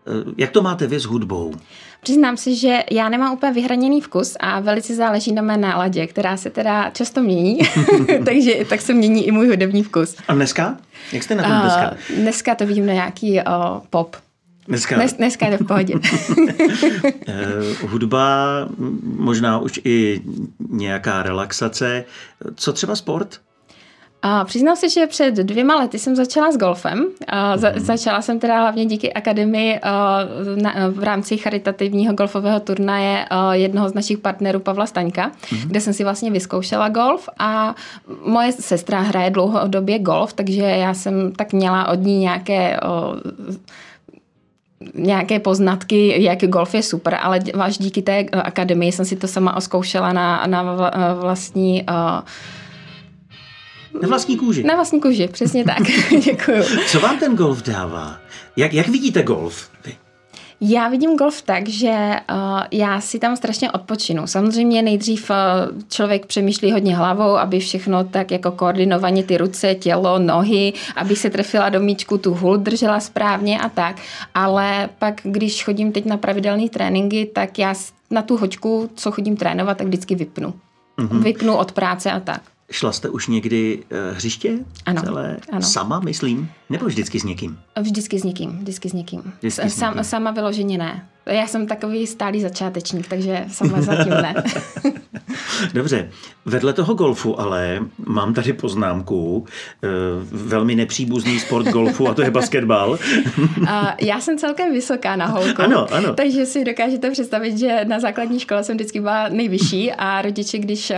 eh, 0.07 0.33
jak 0.37 0.51
to 0.51 0.61
máte 0.61 0.87
vy 0.87 0.99
s 0.99 1.05
hudbou? 1.05 1.53
Přiznám 2.01 2.37
si, 2.37 2.55
že 2.55 2.83
já 2.91 3.09
nemám 3.09 3.33
úplně 3.33 3.51
vyhraněný 3.51 4.01
vkus 4.01 4.37
a 4.39 4.59
velice 4.59 4.95
záleží 4.95 5.31
na 5.31 5.41
mé 5.41 5.57
náladě, 5.57 6.07
která 6.07 6.37
se 6.37 6.49
teda 6.49 6.89
často 6.89 7.21
mění, 7.21 7.59
takže 8.25 8.65
tak 8.69 8.81
se 8.81 8.93
mění 8.93 9.27
i 9.27 9.31
můj 9.31 9.47
hudební 9.47 9.83
vkus. 9.83 10.15
A 10.27 10.33
dneska? 10.33 10.77
Jak 11.13 11.23
jste 11.23 11.35
na 11.35 11.43
tom 11.43 11.61
dneska? 11.61 11.91
Uh, 11.91 12.21
dneska 12.21 12.55
to 12.55 12.65
vidím 12.65 12.85
na 12.85 12.93
nějaký 12.93 13.33
uh, 13.33 13.43
pop. 13.89 14.15
Dneska, 14.69 14.95
Dnes, 14.95 15.13
dneska 15.13 15.45
je 15.45 15.57
to 15.57 15.63
v 15.63 15.67
pohodě. 15.67 15.93
Eh, 17.27 17.87
hudba, 17.87 18.27
možná 19.03 19.59
už 19.59 19.81
i 19.83 20.21
nějaká 20.69 21.23
relaxace. 21.23 22.05
Co 22.55 22.73
třeba 22.73 22.95
sport? 22.95 23.39
A 24.21 24.45
přiznám 24.45 24.75
se, 24.75 24.89
že 24.89 25.07
před 25.07 25.35
dvěma 25.35 25.75
lety 25.75 25.99
jsem 25.99 26.15
začala 26.15 26.51
s 26.51 26.57
golfem. 26.57 27.05
A 27.27 27.57
za, 27.57 27.69
mm. 27.69 27.79
Začala 27.79 28.21
jsem 28.21 28.39
teda 28.39 28.59
hlavně 28.59 28.85
díky 28.85 29.13
akademii 29.13 29.79
na, 30.55 30.75
v 30.89 31.03
rámci 31.03 31.37
charitativního 31.37 32.13
golfového 32.13 32.59
turnaje 32.59 33.25
jednoho 33.51 33.89
z 33.89 33.93
našich 33.93 34.17
partnerů 34.17 34.59
Pavla 34.59 34.85
Staňka, 34.85 35.31
mm. 35.51 35.59
kde 35.59 35.81
jsem 35.81 35.93
si 35.93 36.03
vlastně 36.03 36.31
vyzkoušela 36.31 36.89
golf 36.89 37.29
a 37.39 37.75
moje 38.25 38.51
sestra 38.51 38.99
hraje 38.99 39.29
dlouhodobě 39.29 39.99
golf, 39.99 40.33
takže 40.33 40.61
já 40.61 40.93
jsem 40.93 41.31
tak 41.31 41.53
měla 41.53 41.87
od 41.87 41.99
ní 41.99 42.19
nějaké 42.19 42.79
nějaké 44.99 45.39
poznatky, 45.39 46.23
jak 46.23 46.39
golf 46.45 46.73
je 46.73 46.83
super, 46.83 47.17
ale 47.21 47.39
až 47.59 47.77
díky 47.77 48.01
té 48.01 48.23
akademii 48.23 48.91
jsem 48.91 49.05
si 49.05 49.15
to 49.15 49.27
sama 49.27 49.55
oskoušela 49.55 50.13
na, 50.13 50.43
na 50.47 50.63
vlastní 51.13 51.83
uh, 51.89 52.25
na 54.01 54.07
vlastní 54.07 54.37
kůži. 54.37 54.63
Na 54.63 54.75
vlastní 54.75 55.01
kůži, 55.01 55.27
přesně 55.27 55.63
tak. 55.63 55.81
Děkuju. 56.25 56.63
Co 56.87 56.99
vám 56.99 57.19
ten 57.19 57.35
golf 57.35 57.63
dává? 57.63 58.17
Jak, 58.55 58.73
jak 58.73 58.87
vidíte 58.87 59.23
golf? 59.23 59.69
Vy? 59.85 59.95
Já 60.61 60.89
vidím 60.89 61.17
golf 61.17 61.41
tak, 61.41 61.67
že 61.67 61.89
uh, 61.89 62.61
já 62.71 63.01
si 63.01 63.19
tam 63.19 63.35
strašně 63.35 63.71
odpočinu. 63.71 64.27
Samozřejmě 64.27 64.81
nejdřív 64.81 65.29
uh, 65.29 65.35
člověk 65.89 66.25
přemýšlí 66.25 66.71
hodně 66.71 66.95
hlavou, 66.95 67.37
aby 67.37 67.59
všechno 67.59 68.03
tak 68.03 68.31
jako 68.31 68.51
koordinovaně 68.51 69.23
ty 69.23 69.37
ruce, 69.37 69.75
tělo, 69.75 70.19
nohy, 70.19 70.73
aby 70.95 71.15
se 71.15 71.29
trefila 71.29 71.69
do 71.69 71.79
míčku, 71.79 72.17
tu 72.17 72.33
hul 72.33 72.57
držela 72.57 72.99
správně 72.99 73.59
a 73.59 73.69
tak. 73.69 73.95
Ale 74.33 74.89
pak, 74.99 75.21
když 75.23 75.63
chodím 75.63 75.91
teď 75.91 76.05
na 76.05 76.17
pravidelné 76.17 76.69
tréninky, 76.69 77.25
tak 77.25 77.59
já 77.59 77.73
na 78.11 78.21
tu 78.21 78.37
hoďku, 78.37 78.89
co 78.95 79.11
chodím 79.11 79.37
trénovat, 79.37 79.77
tak 79.77 79.87
vždycky 79.87 80.15
vypnu. 80.15 80.53
Mm-hmm. 80.97 81.23
Vypnu 81.23 81.55
od 81.55 81.71
práce 81.71 82.11
a 82.11 82.19
tak. 82.19 82.41
Šla 82.71 82.91
jste 82.91 83.09
už 83.09 83.27
někdy 83.27 83.83
uh, 83.91 84.15
hřiště? 84.15 84.59
Ano, 84.85 85.01
celé? 85.01 85.37
ano. 85.51 85.61
Sama, 85.61 85.99
myslím? 85.99 86.51
Nebo 86.69 86.85
vždycky 86.85 87.19
s 87.19 87.23
někým? 87.23 87.59
Vždycky 87.81 88.19
s 88.19 88.23
někým, 88.23 88.59
vždycky 88.59 88.89
s 88.89 88.93
někým. 88.93 89.33
Vždycky 89.39 89.69
s 89.69 89.81
někým. 89.81 90.03
sama 90.03 90.31
vyloženě 90.31 90.77
ne. 90.77 91.09
Já 91.25 91.47
jsem 91.47 91.67
takový 91.67 92.07
stálý 92.07 92.41
začátečník, 92.41 93.07
takže 93.07 93.45
sama 93.51 93.81
zatím 93.81 94.13
ne. 94.13 94.43
Dobře. 95.73 96.09
Vedle 96.45 96.73
toho 96.73 96.93
golfu 96.93 97.39
ale 97.39 97.79
mám 98.05 98.33
tady 98.33 98.53
poznámku. 98.53 99.45
Eh, 99.83 99.87
velmi 100.31 100.75
nepříbuzný 100.75 101.39
sport 101.39 101.67
golfu 101.67 102.07
a 102.07 102.13
to 102.13 102.21
je 102.21 102.31
basketbal. 102.31 102.97
Já 104.01 104.21
jsem 104.21 104.37
celkem 104.37 104.73
vysoká 104.73 105.15
na 105.15 105.25
holku. 105.25 105.61
Ano, 105.61 105.93
ano. 105.93 106.13
Takže 106.13 106.45
si 106.45 106.63
dokážete 106.65 107.11
představit, 107.11 107.57
že 107.57 107.85
na 107.87 107.99
základní 107.99 108.39
škole 108.39 108.63
jsem 108.63 108.77
vždycky 108.77 108.99
byla 108.99 109.29
nejvyšší 109.29 109.91
a 109.91 110.21
rodiče, 110.21 110.57
když 110.57 110.91
eh, 110.91 110.97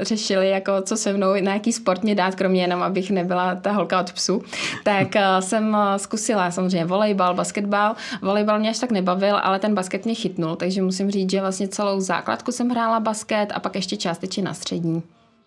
řešili, 0.00 0.50
jako 0.50 0.72
co 0.82 0.96
se 0.96 1.12
mnou, 1.12 1.28
na 1.40 1.54
jaký 1.54 1.72
sport 1.72 2.02
mě 2.02 2.14
dát, 2.14 2.34
kromě 2.34 2.62
jenom, 2.62 2.82
abych 2.82 3.10
nebyla 3.10 3.54
ta 3.54 3.72
holka 3.72 4.00
od 4.00 4.12
psu, 4.12 4.42
tak 4.84 5.16
eh, 5.16 5.22
jsem 5.40 5.76
zkusila 5.96 6.50
samozřejmě 6.50 6.84
volejbal, 6.84 7.34
basketbal. 7.34 7.94
Volejbal 8.22 8.58
mě 8.58 8.70
až 8.70 8.78
tak 8.78 8.90
nebavil, 8.90 9.36
ale 9.42 9.58
ten 9.58 9.68
ten 9.68 9.74
basket 9.74 10.04
mě 10.04 10.14
chytnul, 10.14 10.56
takže 10.56 10.82
musím 10.82 11.10
říct, 11.10 11.30
že 11.30 11.40
vlastně 11.40 11.68
celou 11.68 12.00
základku 12.00 12.52
jsem 12.52 12.68
hrála 12.68 13.00
basket 13.00 13.52
a 13.54 13.60
pak 13.60 13.67
ještě 13.76 13.96
částečně 13.96 14.42
na 14.42 14.54
střední. 14.54 15.02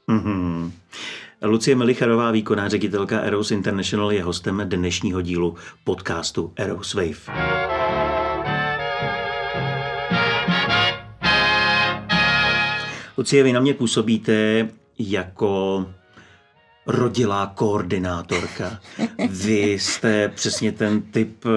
Mm-hmm. 0.09 0.71
Lucie 1.41 1.75
Melicharová, 1.75 2.31
výkonná 2.31 2.69
ředitelka 2.69 3.19
Eros 3.19 3.51
International, 3.51 4.11
je 4.11 4.23
hostem 4.23 4.61
dnešního 4.65 5.21
dílu 5.21 5.55
podcastu 5.83 6.53
Eros 6.55 6.93
Wave. 6.93 7.41
Lucie, 13.17 13.43
vy 13.43 13.53
na 13.53 13.59
mě 13.59 13.73
působíte 13.73 14.67
jako 14.99 15.85
rodilá 16.85 17.51
koordinátorka. 17.55 18.79
Vy 19.29 19.71
jste 19.71 20.29
přesně 20.29 20.71
ten 20.71 21.01
typ 21.01 21.45
eh, 21.45 21.50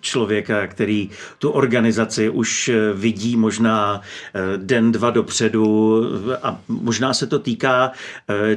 člověka, 0.00 0.66
který 0.66 1.10
tu 1.38 1.50
organizaci 1.50 2.30
už 2.30 2.68
eh, 2.68 2.92
vidí 2.92 3.36
možná 3.36 4.00
eh, 4.34 4.40
den, 4.56 4.92
dva 4.92 5.10
dopředu 5.10 6.04
a 6.42 6.60
možná 6.68 7.14
se 7.14 7.26
to 7.26 7.38
týká 7.38 7.92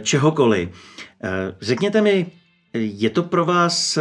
čehokoliv. 0.02 0.70
Řekněte 1.62 2.02
mi, 2.02 2.26
je 2.74 3.10
to 3.10 3.24
pro 3.24 3.46
vás, 3.46 4.00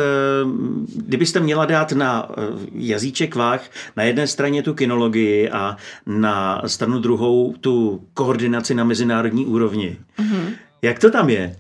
kdybyste 0.97 1.41
měla 1.41 1.67
dát 1.67 1.93
na 1.93 2.29
jazyček 2.73 3.35
váh 3.35 3.71
na 3.97 4.03
jedné 4.03 4.27
straně 4.27 4.63
tu 4.63 4.75
kinologii 4.75 5.51
a 5.51 5.77
na 6.07 6.63
stranu 6.67 6.99
druhou 6.99 7.55
tu 7.61 8.05
koordinaci 8.15 8.75
na 8.75 8.85
mezinárodní 8.85 9.47
úrovni. 9.47 9.97
Mm-hmm. 10.19 10.55
Jak 10.87 10.99
to 10.99 11.11
tam 11.11 11.31
je? 11.31 11.57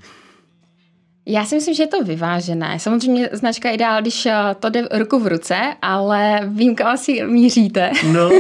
Já 1.28 1.45
si 1.45 1.54
myslím, 1.54 1.75
že 1.75 1.83
je 1.83 1.87
to 1.87 2.04
vyvážené. 2.04 2.78
Samozřejmě 2.78 3.28
značka 3.33 3.71
ideál, 3.71 4.00
když 4.00 4.26
eh, 4.26 4.35
to 4.61 4.71
jde 4.71 4.88
ruku 4.92 5.18
v 5.18 5.26
ruce, 5.26 5.56
ale 5.83 6.40
vím, 6.47 6.75
kam 6.75 6.87
asi 6.87 7.25
míříte. 7.26 7.90
No. 8.12 8.30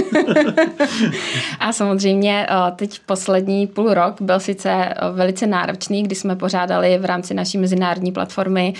a 1.60 1.72
samozřejmě 1.72 2.46
eh, 2.50 2.72
teď 2.76 3.00
poslední 3.06 3.66
půl 3.66 3.94
rok 3.94 4.20
byl 4.20 4.40
sice 4.40 4.70
eh, 4.70 4.94
velice 5.12 5.46
náročný, 5.46 6.02
kdy 6.02 6.14
jsme 6.14 6.36
pořádali 6.36 6.98
v 6.98 7.04
rámci 7.04 7.34
naší 7.34 7.58
mezinárodní 7.58 8.12
platformy 8.12 8.74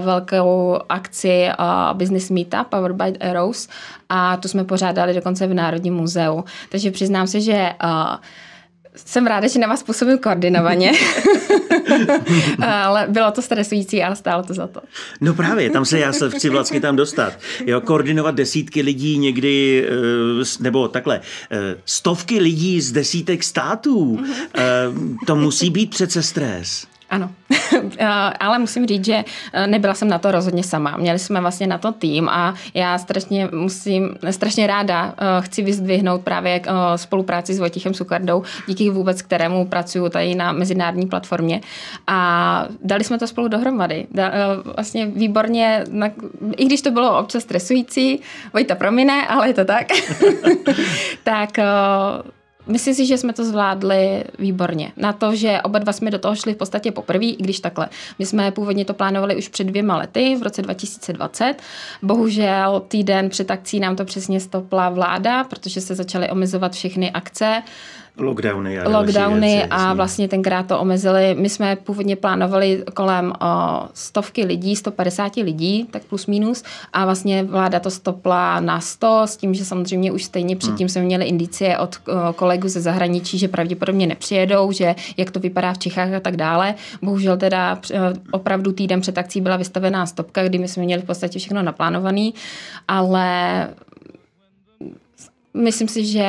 velkou 0.00 0.78
akci 0.88 1.48
Business 1.92 2.30
Meetup 2.30 2.66
Powered 2.68 2.96
by 2.96 3.18
Arrows 3.18 3.68
a 4.08 4.36
tu 4.36 4.48
jsme 4.48 4.64
pořádali 4.64 5.14
dokonce 5.14 5.46
v 5.46 5.54
Národním 5.54 5.94
muzeu. 5.94 6.44
Takže 6.68 6.90
přiznám 6.90 7.26
se, 7.26 7.40
že 7.40 7.72
jsem 9.04 9.26
ráda, 9.26 9.48
že 9.48 9.58
na 9.58 9.66
vás 9.66 9.82
působím 9.82 10.18
koordinovaně, 10.18 10.92
ale 12.66 13.06
bylo 13.08 13.30
to 13.30 13.42
stresující, 13.42 14.02
ale 14.02 14.16
stálo 14.16 14.42
to 14.42 14.54
za 14.54 14.66
to. 14.66 14.80
No 15.20 15.34
právě, 15.34 15.70
tam 15.70 15.84
se 15.84 15.98
já 15.98 16.12
se 16.12 16.30
chci 16.30 16.48
vlastně 16.48 16.80
tam 16.80 16.96
dostat. 16.96 17.32
Jo, 17.66 17.80
koordinovat 17.80 18.34
desítky 18.34 18.82
lidí 18.82 19.18
někdy, 19.18 19.86
eh, 19.88 20.44
nebo 20.60 20.88
takhle, 20.88 21.20
eh, 21.50 21.76
stovky 21.84 22.38
lidí 22.40 22.80
z 22.80 22.92
desítek 22.92 23.44
států, 23.44 24.20
eh, 24.54 24.62
to 25.26 25.36
musí 25.36 25.70
být 25.70 25.90
přece 25.90 26.22
stres. 26.22 26.86
Ano, 27.10 27.30
ale 28.40 28.58
musím 28.58 28.86
říct, 28.86 29.04
že 29.04 29.24
eh, 29.52 29.66
nebyla 29.66 29.94
jsem 29.94 30.08
na 30.08 30.18
to 30.18 30.30
rozhodně 30.30 30.62
sama. 30.62 30.96
Měli 30.96 31.18
jsme 31.18 31.40
vlastně 31.40 31.66
na 31.66 31.78
to 31.78 31.92
tým 31.92 32.28
a 32.28 32.54
já 32.74 32.98
strašně 32.98 33.48
musím, 33.52 34.16
strašně 34.30 34.66
ráda 34.66 35.14
eh, 35.18 35.24
chci 35.40 35.62
vyzdvihnout 35.62 36.22
právě 36.22 36.60
eh, 36.66 36.98
spolupráci 36.98 37.54
s 37.54 37.58
Vojtichem 37.58 37.94
Sukardou, 37.94 38.42
díky 38.66 38.90
vůbec 38.90 39.22
kterému 39.22 39.66
pracuju 39.66 40.08
tady 40.08 40.34
na 40.34 40.52
mezinárodní 40.52 41.06
platformě 41.06 41.60
a 42.06 42.68
dali 42.82 43.04
jsme 43.04 43.18
to 43.18 43.26
spolu 43.26 43.48
dohromady. 43.48 44.06
Vlastně 44.76 45.06
výborně, 45.06 45.84
i 46.56 46.64
když 46.64 46.82
to 46.82 46.90
bylo 46.90 47.18
občas 47.18 47.42
stresující, 47.42 48.20
Vojta 48.52 48.74
promine, 48.74 49.26
ale 49.26 49.48
je 49.48 49.54
to 49.54 49.64
tak, 49.64 49.86
tak 51.24 51.50
Myslím 52.66 52.94
si, 52.94 53.06
že 53.06 53.18
jsme 53.18 53.32
to 53.32 53.44
zvládli 53.44 54.24
výborně. 54.38 54.92
Na 54.96 55.12
to, 55.12 55.34
že 55.34 55.62
oba 55.62 55.78
dva 55.78 55.92
jsme 55.92 56.10
do 56.10 56.18
toho 56.18 56.36
šli 56.36 56.54
v 56.54 56.56
podstatě 56.56 56.92
poprvé, 56.92 57.24
i 57.24 57.42
když 57.42 57.60
takhle. 57.60 57.88
My 58.18 58.26
jsme 58.26 58.50
původně 58.50 58.84
to 58.84 58.94
plánovali 58.94 59.36
už 59.36 59.48
před 59.48 59.64
dvěma 59.64 59.96
lety, 59.96 60.36
v 60.36 60.42
roce 60.42 60.62
2020. 60.62 61.54
Bohužel 62.02 62.82
týden 62.88 63.28
před 63.28 63.50
akcí 63.50 63.80
nám 63.80 63.96
to 63.96 64.04
přesně 64.04 64.40
stopla 64.40 64.88
vláda, 64.88 65.44
protože 65.44 65.80
se 65.80 65.94
začaly 65.94 66.30
omezovat 66.30 66.72
všechny 66.72 67.10
akce. 67.10 67.62
Lockdowny 68.18 68.80
a 68.80 68.98
Lockdowny 68.98 69.48
věci, 69.48 69.68
a 69.70 69.94
vlastně 69.94 70.28
tenkrát 70.28 70.66
to 70.66 70.80
omezili. 70.80 71.36
My 71.38 71.48
jsme 71.48 71.76
původně 71.76 72.16
plánovali 72.16 72.84
kolem 72.94 73.32
o, 73.40 73.88
stovky 73.94 74.44
lidí, 74.44 74.76
150 74.76 75.36
lidí, 75.36 75.86
tak 75.90 76.02
plus 76.04 76.26
minus 76.26 76.62
a 76.92 77.04
vlastně 77.04 77.42
vláda 77.42 77.80
to 77.80 77.90
stopla 77.90 78.60
na 78.60 78.80
100 78.80 79.22
s 79.26 79.36
tím, 79.36 79.54
že 79.54 79.64
samozřejmě 79.64 80.12
už 80.12 80.24
stejně 80.24 80.56
předtím 80.56 80.84
hmm. 80.84 80.88
jsme 80.88 81.02
měli 81.02 81.24
indicie 81.24 81.78
od 81.78 81.96
o, 81.96 82.32
kolegů 82.32 82.68
ze 82.68 82.80
zahraničí, 82.80 83.38
že 83.38 83.48
pravděpodobně 83.48 84.06
nepřijedou, 84.06 84.72
že 84.72 84.94
jak 85.16 85.30
to 85.30 85.40
vypadá 85.40 85.72
v 85.72 85.78
Čechách 85.78 86.12
a 86.12 86.20
tak 86.20 86.36
dále. 86.36 86.74
Bohužel 87.02 87.36
teda 87.36 87.78
opravdu 88.30 88.72
týden 88.72 89.00
před 89.00 89.18
akcí 89.18 89.40
byla 89.40 89.56
vystavená 89.56 90.06
stopka, 90.06 90.44
kdy 90.44 90.58
my 90.58 90.68
jsme 90.68 90.82
měli 90.82 91.02
v 91.02 91.06
podstatě 91.06 91.38
všechno 91.38 91.62
naplánované, 91.62 92.30
ale 92.88 93.68
myslím 95.56 95.88
si, 95.88 96.04
že 96.04 96.28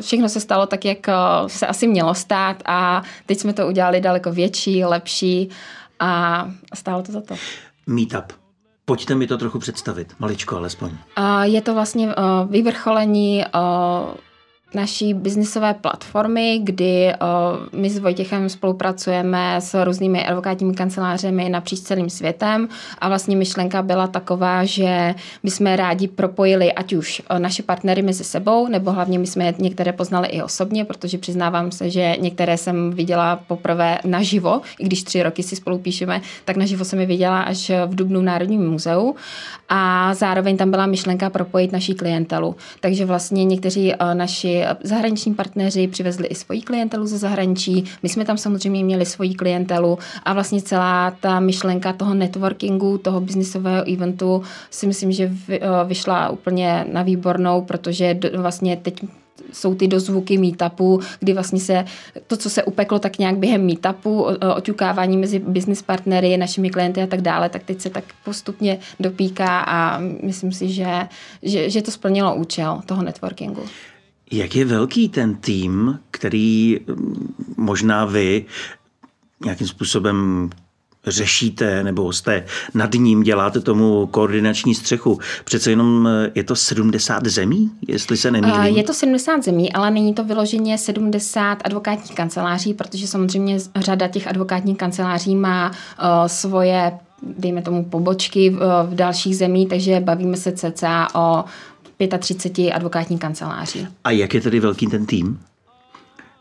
všechno 0.00 0.28
se 0.28 0.40
stalo 0.40 0.66
tak, 0.66 0.84
jak 0.84 1.08
eh, 1.08 1.14
se 1.46 1.66
asi 1.66 1.86
mělo 1.86 2.14
stát 2.14 2.62
a 2.66 3.02
teď 3.26 3.38
jsme 3.38 3.52
to 3.52 3.66
udělali 3.66 4.00
daleko 4.00 4.32
větší, 4.32 4.84
lepší 4.84 5.48
a 6.00 6.50
stálo 6.74 7.02
to 7.02 7.12
za 7.12 7.20
to. 7.20 7.34
Meetup. 7.86 8.32
Pojďte 8.84 9.14
mi 9.14 9.26
to 9.26 9.38
trochu 9.38 9.58
představit, 9.58 10.12
maličko 10.18 10.56
alespoň. 10.56 10.90
Je 11.42 11.62
to 11.62 11.74
vlastně 11.74 12.08
eh, 12.08 12.12
vyvrcholení 12.48 13.44
eh, 13.44 13.48
naší 14.74 15.14
biznisové 15.14 15.74
platformy, 15.74 16.60
kdy 16.62 17.12
uh, 17.72 17.80
my 17.80 17.90
s 17.90 17.98
Vojtěchem 17.98 18.48
spolupracujeme 18.48 19.56
s 19.58 19.84
různými 19.84 20.26
advokátními 20.26 20.74
kancelářemi 20.74 21.48
napříč 21.48 21.80
celým 21.80 22.10
světem 22.10 22.68
a 22.98 23.08
vlastně 23.08 23.36
myšlenka 23.36 23.82
byla 23.82 24.06
taková, 24.06 24.64
že 24.64 25.14
my 25.42 25.50
jsme 25.50 25.76
rádi 25.76 26.08
propojili 26.08 26.72
ať 26.72 26.92
už 26.92 27.22
naše 27.38 27.62
partnery 27.62 28.02
mezi 28.02 28.24
sebou, 28.24 28.68
nebo 28.68 28.92
hlavně 28.92 29.18
my 29.18 29.26
jsme 29.26 29.54
některé 29.58 29.92
poznali 29.92 30.28
i 30.28 30.42
osobně, 30.42 30.84
protože 30.84 31.18
přiznávám 31.18 31.72
se, 31.72 31.90
že 31.90 32.16
některé 32.20 32.56
jsem 32.56 32.90
viděla 32.90 33.40
poprvé 33.46 33.98
naživo, 34.04 34.60
i 34.78 34.84
když 34.84 35.02
tři 35.02 35.22
roky 35.22 35.42
si 35.42 35.56
spolu 35.56 35.78
píšeme, 35.78 36.20
tak 36.44 36.56
naživo 36.56 36.84
jsem 36.84 37.00
je 37.00 37.06
viděla 37.06 37.42
až 37.42 37.70
v 37.86 37.94
Dubnu 37.94 38.20
v 38.20 38.24
Národním 38.24 38.70
muzeu 38.70 39.14
a 39.68 40.14
zároveň 40.14 40.56
tam 40.56 40.70
byla 40.70 40.86
myšlenka 40.86 41.30
propojit 41.30 41.72
naší 41.72 41.94
klientelu. 41.94 42.56
Takže 42.80 43.04
vlastně 43.04 43.44
někteří 43.44 43.94
uh, 43.94 44.14
naši 44.14 44.55
zahraniční 44.82 45.34
partneři 45.34 45.88
přivezli 45.88 46.26
i 46.26 46.34
svoji 46.34 46.62
klientelu 46.62 47.06
ze 47.06 47.18
zahraničí, 47.18 47.84
my 48.02 48.08
jsme 48.08 48.24
tam 48.24 48.38
samozřejmě 48.38 48.84
měli 48.84 49.06
svoji 49.06 49.34
klientelu 49.34 49.98
a 50.22 50.32
vlastně 50.32 50.62
celá 50.62 51.10
ta 51.10 51.40
myšlenka 51.40 51.92
toho 51.92 52.14
networkingu, 52.14 52.98
toho 52.98 53.20
biznisového 53.20 53.92
eventu 53.92 54.42
si 54.70 54.86
myslím, 54.86 55.12
že 55.12 55.32
eh, 55.48 55.60
vyšla 55.84 56.28
úplně 56.30 56.86
na 56.92 57.02
výbornou, 57.02 57.62
protože 57.62 58.18
vlastně 58.36 58.76
teď 58.76 59.00
jsou 59.52 59.74
ty 59.74 59.88
dozvuky 59.88 60.38
meetupu, 60.38 61.00
kdy 61.20 61.32
vlastně 61.32 61.60
se 61.60 61.84
to, 62.26 62.36
co 62.36 62.50
se 62.50 62.64
upeklo 62.64 62.98
tak 62.98 63.18
nějak 63.18 63.36
během 63.36 63.66
meetupu, 63.66 64.26
oťukávání 64.56 65.16
mezi 65.16 65.38
business 65.38 65.82
partnery, 65.82 66.36
našimi 66.36 66.70
klienty 66.70 67.02
a 67.02 67.06
tak 67.06 67.20
dále, 67.20 67.48
tak 67.48 67.62
teď 67.62 67.80
se 67.80 67.90
tak 67.90 68.04
postupně 68.24 68.78
dopíká 69.00 69.60
a 69.60 69.98
myslím 70.22 70.52
si, 70.52 70.68
že, 70.68 71.08
že, 71.42 71.70
že 71.70 71.82
to 71.82 71.90
splnilo 71.90 72.34
účel 72.34 72.80
toho 72.86 73.02
networkingu. 73.02 73.62
Jak 74.32 74.56
je 74.56 74.64
velký 74.64 75.08
ten 75.08 75.34
tým, 75.34 75.98
který 76.10 76.80
možná 77.56 78.04
vy 78.04 78.44
nějakým 79.44 79.66
způsobem 79.66 80.50
řešíte 81.06 81.84
nebo 81.84 82.12
jste 82.12 82.44
nad 82.74 82.94
ním, 82.94 83.22
děláte 83.22 83.60
tomu 83.60 84.06
koordinační 84.06 84.74
střechu. 84.74 85.18
Přece 85.44 85.70
jenom 85.70 86.08
je 86.34 86.44
to 86.44 86.56
70 86.56 87.26
zemí, 87.26 87.70
jestli 87.88 88.16
se 88.16 88.30
nemýlím? 88.30 88.76
Je 88.76 88.84
to 88.84 88.94
70 88.94 89.44
zemí, 89.44 89.72
ale 89.72 89.90
není 89.90 90.14
to 90.14 90.24
vyloženě 90.24 90.78
70 90.78 91.58
advokátních 91.64 92.14
kanceláří, 92.14 92.74
protože 92.74 93.06
samozřejmě 93.06 93.58
řada 93.76 94.08
těch 94.08 94.28
advokátních 94.28 94.78
kanceláří 94.78 95.34
má 95.34 95.70
uh, 95.70 96.06
svoje 96.26 96.92
dejme 97.22 97.62
tomu 97.62 97.84
pobočky 97.84 98.50
v, 98.50 98.58
v 98.90 98.94
dalších 98.94 99.36
zemích, 99.36 99.68
takže 99.68 100.00
bavíme 100.00 100.36
se 100.36 100.52
cca 100.52 101.08
o 101.14 101.44
35 102.18 102.72
advokátní 102.72 103.18
kanceláří. 103.18 103.88
A 104.04 104.10
jak 104.10 104.34
je 104.34 104.40
tedy 104.40 104.60
velký 104.60 104.86
ten 104.86 105.06
tým? 105.06 105.40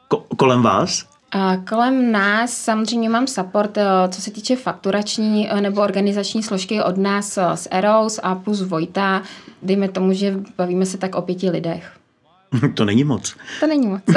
Ko- 0.10 0.24
kolem 0.38 0.62
vás? 0.62 1.06
A 1.32 1.58
kolem 1.58 2.12
nás 2.12 2.54
samozřejmě 2.54 3.10
mám 3.10 3.28
support, 3.28 3.78
eh, 3.78 3.84
co 4.10 4.22
se 4.22 4.32
týče 4.32 4.56
fakturační 4.56 5.52
eh, 5.52 5.62
nebo 5.62 5.82
organizační 5.82 6.44
složky 6.44 6.84
od 6.84 6.98
nás 6.98 7.38
eh, 7.38 7.58
z 7.58 7.68
Eros 7.72 8.20
a 8.24 8.36
plus 8.36 8.62
Vojta. 8.62 9.22
Dejme 9.64 9.90
tomu, 9.90 10.14
že 10.14 10.40
bavíme 10.58 10.86
se 10.86 10.98
tak 10.98 11.16
o 11.16 11.22
pěti 11.22 11.50
lidech. 11.50 11.92
To 12.74 12.86
není 12.86 13.04
moc. 13.04 13.36
To 13.60 13.68
není 13.68 13.88
moc. 13.88 14.02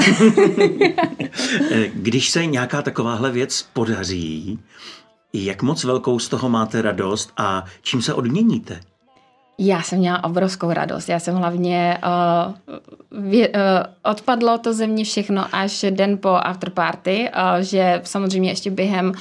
Když 1.93 2.31
se 2.31 2.47
nějaká 2.47 2.83
takováhle 2.83 3.31
věc 3.31 3.69
podaří, 3.73 4.59
jak 5.33 5.63
moc 5.63 5.85
velkou 5.85 6.19
z 6.19 6.29
toho 6.29 6.49
máte 6.49 6.83
radost 6.83 7.33
a 7.37 7.65
čím 7.83 8.03
se 8.03 8.15
odměníte? 8.15 8.81
Já 9.59 9.83
jsem 9.83 9.99
měla 9.99 10.25
obrovskou 10.25 10.73
radost. 10.73 11.09
Já 11.09 11.19
jsem 11.19 11.35
hlavně 11.35 11.99
uh, 12.05 12.77
vě, 13.13 13.49
uh, 13.49 13.55
odpadlo 14.03 14.59
to 14.59 14.73
ze 14.73 14.87
mě 14.87 15.05
všechno 15.05 15.45
až 15.53 15.85
den 15.91 16.19
po 16.19 16.29
afterparty, 16.29 17.31
uh, 17.35 17.61
že 17.61 18.01
samozřejmě 18.05 18.51
ještě 18.51 18.71
během 18.71 19.07
uh, 19.07 19.13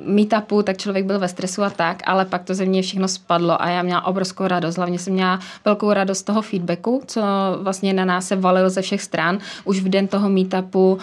meetupu, 0.00 0.62
tak 0.62 0.76
člověk 0.76 1.04
byl 1.04 1.18
ve 1.18 1.28
stresu 1.28 1.62
a 1.62 1.70
tak, 1.70 2.02
ale 2.06 2.24
pak 2.24 2.44
to 2.44 2.54
ze 2.54 2.64
mě 2.64 2.82
všechno 2.82 3.08
spadlo 3.08 3.62
a 3.62 3.68
já 3.68 3.82
měla 3.82 4.06
obrovskou 4.06 4.46
radost. 4.46 4.76
Hlavně 4.76 4.98
jsem 4.98 5.12
měla 5.12 5.38
velkou 5.64 5.92
radost 5.92 6.18
z 6.18 6.22
toho 6.22 6.42
feedbacku, 6.42 7.02
co 7.06 7.22
vlastně 7.62 7.92
na 7.92 8.04
nás 8.04 8.26
se 8.26 8.36
valilo 8.36 8.70
ze 8.70 8.82
všech 8.82 9.02
stran. 9.02 9.38
Už 9.64 9.80
v 9.80 9.88
den 9.88 10.06
toho 10.06 10.28
meetupu 10.28 10.92
uh, 10.92 10.98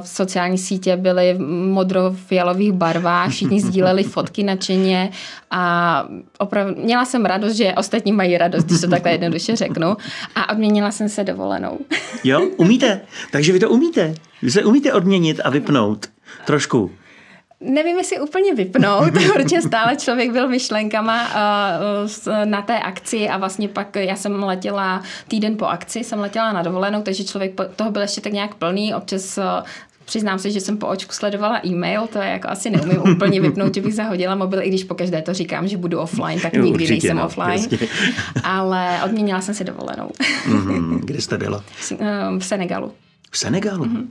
v 0.00 0.08
sociální 0.08 0.58
sítě 0.58 0.96
byly 0.96 1.34
v 1.34 1.40
modro-fialových 1.72 2.72
barvách, 2.72 3.30
všichni 3.30 3.60
sdíleli 3.66 4.02
fotky 4.02 4.42
nadšeně 4.42 5.10
a 5.50 6.04
opravdu 6.38 6.74
měla 6.82 7.04
jsem 7.04 7.24
radost, 7.24 7.54
že 7.54 7.74
ostatní 7.74 8.12
mají 8.12 8.38
radost, 8.38 8.64
když 8.64 8.80
to 8.80 8.88
takhle 8.88 9.12
jednoduše 9.12 9.56
řeknu. 9.56 9.96
A 10.34 10.52
odměnila 10.52 10.90
jsem 10.90 11.08
se 11.08 11.24
dovolenou. 11.40 11.78
Jo, 12.24 12.48
umíte. 12.56 13.00
Takže 13.32 13.52
vy 13.52 13.60
to 13.60 13.70
umíte. 13.70 14.14
Vy 14.42 14.50
se 14.50 14.64
umíte 14.64 14.92
odměnit 14.92 15.40
a 15.44 15.50
vypnout. 15.50 16.06
Trošku. 16.46 16.90
Nevím, 17.60 17.98
jestli 17.98 18.20
úplně 18.20 18.54
vypnout, 18.54 19.12
protože 19.32 19.62
stále 19.62 19.96
člověk 19.96 20.32
byl 20.32 20.48
myšlenkama 20.48 21.28
uh, 21.28 22.44
na 22.44 22.62
té 22.62 22.78
akci 22.78 23.28
a 23.28 23.38
vlastně 23.38 23.68
pak 23.68 23.96
já 23.96 24.16
jsem 24.16 24.42
letěla 24.42 25.02
týden 25.28 25.56
po 25.56 25.64
akci, 25.64 26.04
jsem 26.04 26.20
letěla 26.20 26.52
na 26.52 26.62
dovolenou, 26.62 27.02
takže 27.02 27.24
člověk 27.24 27.52
toho 27.76 27.90
byl 27.90 28.02
ještě 28.02 28.20
tak 28.20 28.32
nějak 28.32 28.54
plný, 28.54 28.94
občas 28.94 29.38
uh, 29.38 29.44
Přiznám 30.10 30.38
se, 30.38 30.50
že 30.50 30.60
jsem 30.60 30.78
po 30.78 30.86
očku 30.86 31.12
sledovala 31.12 31.60
e-mail, 31.66 32.06
to 32.06 32.18
je 32.18 32.28
jako 32.28 32.48
asi 32.48 32.70
neumím 32.70 33.00
úplně 33.16 33.40
vypnout, 33.46 33.74
že 33.74 33.80
bych 33.80 33.94
zahodila 33.94 34.34
mobil, 34.34 34.62
i 34.62 34.68
když 34.68 34.84
pokaždé 34.84 35.22
to 35.22 35.34
říkám, 35.34 35.68
že 35.68 35.76
budu 35.76 35.98
offline, 35.98 36.40
tak 36.40 36.52
nikdy 36.52 36.70
Určitě, 36.70 36.92
nejsem 36.92 37.16
no, 37.16 37.26
offline. 37.26 37.50
Jasně. 37.50 37.78
Ale 38.44 39.00
odměnila 39.04 39.40
jsem 39.40 39.54
si 39.54 39.64
dovolenou. 39.64 40.10
Mm-hmm. 40.48 41.00
Kde 41.04 41.20
jste 41.20 41.38
byla? 41.38 41.64
V 42.38 42.44
Senegalu. 42.44 42.92
V 43.30 43.38
Senegalu? 43.38 43.84
Mm-hmm. 43.84 44.06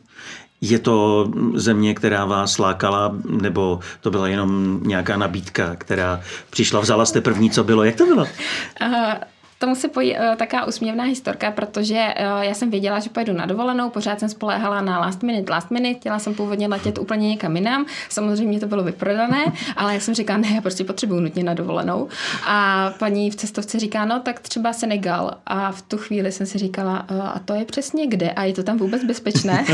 Je 0.61 0.79
to 0.79 1.27
země, 1.53 1.93
která 1.93 2.25
vás 2.25 2.57
lákala, 2.57 3.15
nebo 3.41 3.79
to 4.01 4.11
byla 4.11 4.27
jenom 4.27 4.79
nějaká 4.83 5.17
nabídka, 5.17 5.75
která 5.75 6.21
přišla, 6.49 6.79
vzala 6.79 7.05
jste 7.05 7.21
první, 7.21 7.49
co 7.49 7.63
bylo? 7.63 7.83
Jak 7.83 7.95
to 7.95 8.05
bylo? 8.05 8.27
Uh, 8.81 8.89
tomu 9.59 9.75
se 9.75 9.87
pojí 9.87 10.15
uh, 10.15 10.35
taká 10.35 10.65
úsměvná 10.65 11.03
historka, 11.03 11.51
protože 11.51 11.95
uh, 11.95 12.41
já 12.41 12.53
jsem 12.53 12.71
věděla, 12.71 12.99
že 12.99 13.09
pojedu 13.09 13.33
na 13.33 13.45
dovolenou, 13.45 13.89
pořád 13.89 14.19
jsem 14.19 14.29
spoléhala 14.29 14.81
na 14.81 14.99
last 14.99 15.23
minute, 15.23 15.51
last 15.51 15.71
minute, 15.71 15.99
chtěla 15.99 16.19
jsem 16.19 16.33
původně 16.33 16.67
letět 16.67 16.97
úplně 16.97 17.29
někam 17.29 17.55
jinam, 17.55 17.85
samozřejmě 18.09 18.59
to 18.59 18.67
bylo 18.67 18.83
vyprodané, 18.83 19.45
ale 19.75 19.93
já 19.93 19.99
jsem 19.99 20.13
říkala, 20.13 20.39
ne, 20.39 20.47
já 20.55 20.61
prostě 20.61 20.83
potřebuju 20.83 21.19
nutně 21.19 21.43
na 21.43 21.53
dovolenou. 21.53 22.07
A 22.47 22.89
paní 22.99 23.31
v 23.31 23.35
cestovce 23.35 23.79
říká, 23.79 24.05
no 24.05 24.19
tak 24.19 24.39
třeba 24.39 24.73
Senegal. 24.73 25.31
A 25.45 25.71
v 25.71 25.81
tu 25.81 25.97
chvíli 25.97 26.31
jsem 26.31 26.45
si 26.45 26.57
říkala, 26.57 27.05
uh, 27.11 27.21
a 27.21 27.41
to 27.45 27.53
je 27.53 27.65
přesně 27.65 28.07
kde? 28.07 28.31
A 28.31 28.43
je 28.43 28.53
to 28.53 28.63
tam 28.63 28.77
vůbec 28.77 29.03
bezpečné? 29.03 29.65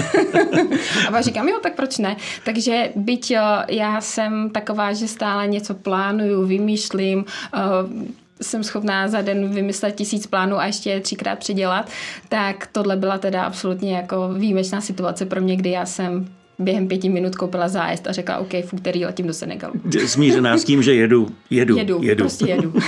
a 1.08 1.12
pak 1.12 1.24
říkám, 1.24 1.48
jo, 1.48 1.60
tak 1.63 1.76
proč 1.76 1.98
ne? 1.98 2.15
Takže 2.45 2.91
byť 2.95 3.32
uh, 3.32 3.38
já 3.69 4.02
jsem 4.02 4.50
taková, 4.50 4.93
že 4.93 5.08
stále 5.08 5.48
něco 5.48 5.74
plánuju, 5.74 6.48
vymýšlím, 6.48 7.26
uh, 7.54 8.25
jsem 8.41 8.63
schopná 8.63 9.08
za 9.08 9.21
den 9.21 9.54
vymyslet 9.54 9.95
tisíc 9.95 10.28
plánů 10.28 10.58
a 10.58 10.65
ještě 10.65 10.89
je 10.89 11.00
třikrát 11.00 11.39
předělat, 11.39 11.89
tak 12.30 12.67
tohle 12.71 12.95
byla 12.95 13.17
teda 13.17 13.43
absolutně 13.43 13.95
jako 13.95 14.34
výjimečná 14.34 14.82
situace 14.82 15.26
pro 15.26 15.41
mě, 15.41 15.56
kdy 15.56 15.69
já 15.69 15.86
jsem 15.86 16.28
během 16.60 16.88
pěti 16.88 17.10
minut 17.10 17.36
koupila 17.36 17.67
zájezd 17.67 18.08
a 18.08 18.12
řekla, 18.12 18.38
OK, 18.38 18.54
v 18.65 18.74
úterý 18.74 19.06
letím 19.06 19.28
do 19.28 19.34
Senegalu. 19.34 19.74
Smířená 20.06 20.58
s 20.58 20.63
tím, 20.63 20.84
že 20.84 20.93
jedu, 20.93 21.28
jedu, 21.50 21.78
jedu. 21.78 22.00
jedu. 22.04 22.24
Prostě 22.24 22.45
jedu. 22.45 22.74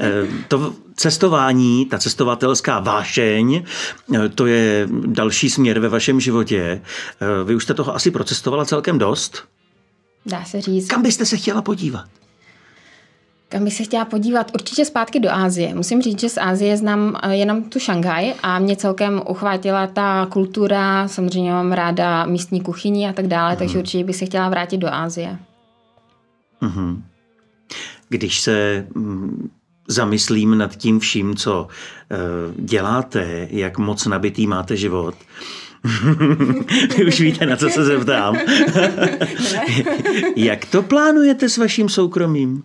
Eh, 0.00 0.26
to 0.48 0.72
cestování, 0.94 1.86
ta 1.86 1.98
cestovatelská 1.98 2.80
vášeň, 2.80 3.62
eh, 4.14 4.28
to 4.28 4.46
je 4.46 4.88
další 5.06 5.50
směr 5.50 5.78
ve 5.78 5.88
vašem 5.88 6.20
životě. 6.20 6.82
Eh, 7.20 7.44
vy 7.44 7.54
už 7.54 7.62
jste 7.62 7.74
toho 7.74 7.94
asi 7.94 8.10
procestovala 8.10 8.64
celkem 8.64 8.98
dost. 8.98 9.44
Dá 10.26 10.44
se 10.44 10.60
říct. 10.60 10.88
Kam 10.88 11.02
byste 11.02 11.26
se 11.26 11.36
chtěla 11.36 11.62
podívat? 11.62 12.04
Kam 13.50 13.64
bych 13.64 13.74
se 13.74 13.84
chtěla 13.84 14.04
podívat? 14.04 14.50
Určitě 14.54 14.84
zpátky 14.84 15.20
do 15.20 15.30
Ázie. 15.32 15.74
Musím 15.74 16.02
říct, 16.02 16.20
že 16.20 16.28
z 16.28 16.38
Ázie 16.38 16.76
znám 16.76 17.16
eh, 17.22 17.36
jenom 17.36 17.62
tu 17.62 17.78
Šanghaj 17.78 18.34
a 18.42 18.58
mě 18.58 18.76
celkem 18.76 19.22
uchvátila 19.28 19.86
ta 19.86 20.26
kultura, 20.30 21.08
samozřejmě 21.08 21.52
mám 21.52 21.72
ráda 21.72 22.26
místní 22.26 22.60
kuchyni 22.60 23.08
a 23.08 23.12
tak 23.12 23.26
dále, 23.26 23.52
mm. 23.52 23.58
takže 23.58 23.78
určitě 23.78 24.04
bych 24.04 24.16
se 24.16 24.26
chtěla 24.26 24.48
vrátit 24.48 24.76
do 24.76 24.94
Ázie. 24.94 25.38
Mm-hmm. 26.62 27.02
Když 28.08 28.40
se 28.40 28.86
mm, 28.94 29.50
zamyslím 29.88 30.58
nad 30.58 30.76
tím 30.76 31.00
vším, 31.00 31.36
co 31.36 31.62
uh, 31.62 32.64
děláte, 32.64 33.48
jak 33.50 33.78
moc 33.78 34.06
nabitý 34.06 34.46
máte 34.46 34.76
život, 34.76 35.14
Vy 36.96 37.06
už 37.06 37.20
víte, 37.20 37.46
na 37.46 37.56
co 37.56 37.68
se 37.68 37.84
zeptám. 37.84 38.38
Jak 40.36 40.64
to 40.64 40.82
plánujete 40.82 41.48
s 41.48 41.56
vaším 41.58 41.88
soukromím? 41.88 42.62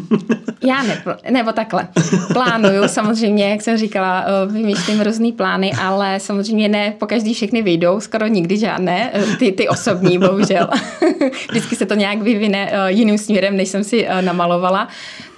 Já 0.66 0.82
ne, 0.82 1.02
nebo 1.30 1.52
takhle. 1.52 1.88
Plánuju 2.32 2.88
samozřejmě, 2.88 3.50
jak 3.50 3.62
jsem 3.62 3.78
říkala, 3.78 4.24
eh, 4.26 4.52
vymýšlím 4.52 5.00
různý 5.00 5.32
plány, 5.32 5.72
ale 5.72 6.20
samozřejmě 6.20 6.68
ne 6.68 6.94
po 6.98 7.06
každý 7.06 7.34
všechny 7.34 7.62
vyjdou, 7.62 8.00
skoro 8.00 8.26
nikdy 8.26 8.58
žádné, 8.58 9.10
eh, 9.14 9.36
ty, 9.36 9.52
ty 9.52 9.68
osobní, 9.68 10.18
bohužel. 10.18 10.68
Vždycky 11.50 11.76
se 11.76 11.86
to 11.86 11.94
nějak 11.94 12.22
vyvine 12.22 12.70
eh, 12.72 12.92
jiným 12.92 13.18
směrem, 13.18 13.56
než 13.56 13.68
jsem 13.68 13.84
si 13.84 14.08
namalovala. 14.20 14.88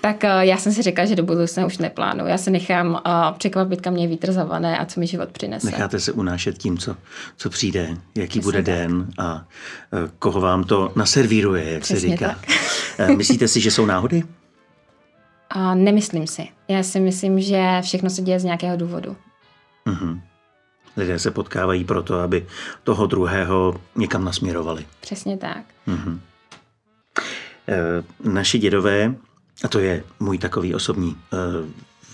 Tak 0.01 0.23
já 0.41 0.57
jsem 0.57 0.73
si 0.73 0.83
řekla, 0.83 1.05
že 1.05 1.17
do 1.17 1.23
budoucna 1.23 1.67
už 1.67 1.79
neplánuju. 1.79 2.29
Já 2.29 2.39
se 2.39 2.51
nechám 2.51 3.03
překvapit, 3.39 3.81
kam 3.81 3.93
mě 3.93 4.07
vítr 4.07 4.33
zavane 4.33 4.79
a 4.79 4.85
co 4.85 5.01
mi 5.01 5.07
život 5.07 5.29
přinese. 5.29 5.67
Necháte 5.67 6.01
se 6.01 6.13
unášet 6.13 6.59
tím, 6.59 6.79
co, 6.79 6.97
co 7.37 7.51
přijde, 7.51 7.89
jaký 8.15 8.27
Přesně 8.27 8.43
bude 8.43 8.59
tak. 8.59 8.65
den 8.65 9.07
a 9.19 9.45
koho 10.19 10.41
vám 10.41 10.65
to 10.65 10.93
naservíruje, 10.97 11.73
jak 11.73 11.83
Přesně 11.83 12.01
se 12.01 12.07
říká. 12.07 12.37
Tak. 12.97 13.17
Myslíte 13.17 13.49
si, 13.49 13.61
že 13.61 13.71
jsou 13.71 13.87
náhody? 13.87 14.23
A 15.51 15.75
nemyslím 15.75 16.27
si. 16.27 16.49
Já 16.69 16.83
si 16.83 17.01
myslím, 17.01 17.41
že 17.41 17.79
všechno 17.83 18.11
se 18.11 18.23
děje 18.23 18.41
z 18.41 18.45
nějakého 18.45 18.77
důvodu. 18.77 19.17
Mm-hmm. 19.87 20.21
Lidé 20.97 21.19
se 21.19 21.31
potkávají 21.31 21.85
proto, 21.85 22.21
aby 22.21 22.47
toho 22.85 23.07
druhého 23.07 23.81
někam 23.97 24.25
nasměrovali. 24.25 24.87
Přesně 25.01 25.37
tak. 25.37 25.63
Mm-hmm. 25.89 26.19
E, 27.69 28.05
naši 28.31 28.59
dědové, 28.59 29.15
a 29.65 29.69
to 29.69 29.79
je 29.79 30.05
můj 30.21 30.39
takový 30.39 30.75
osobní 30.75 31.17
e, 31.17 31.37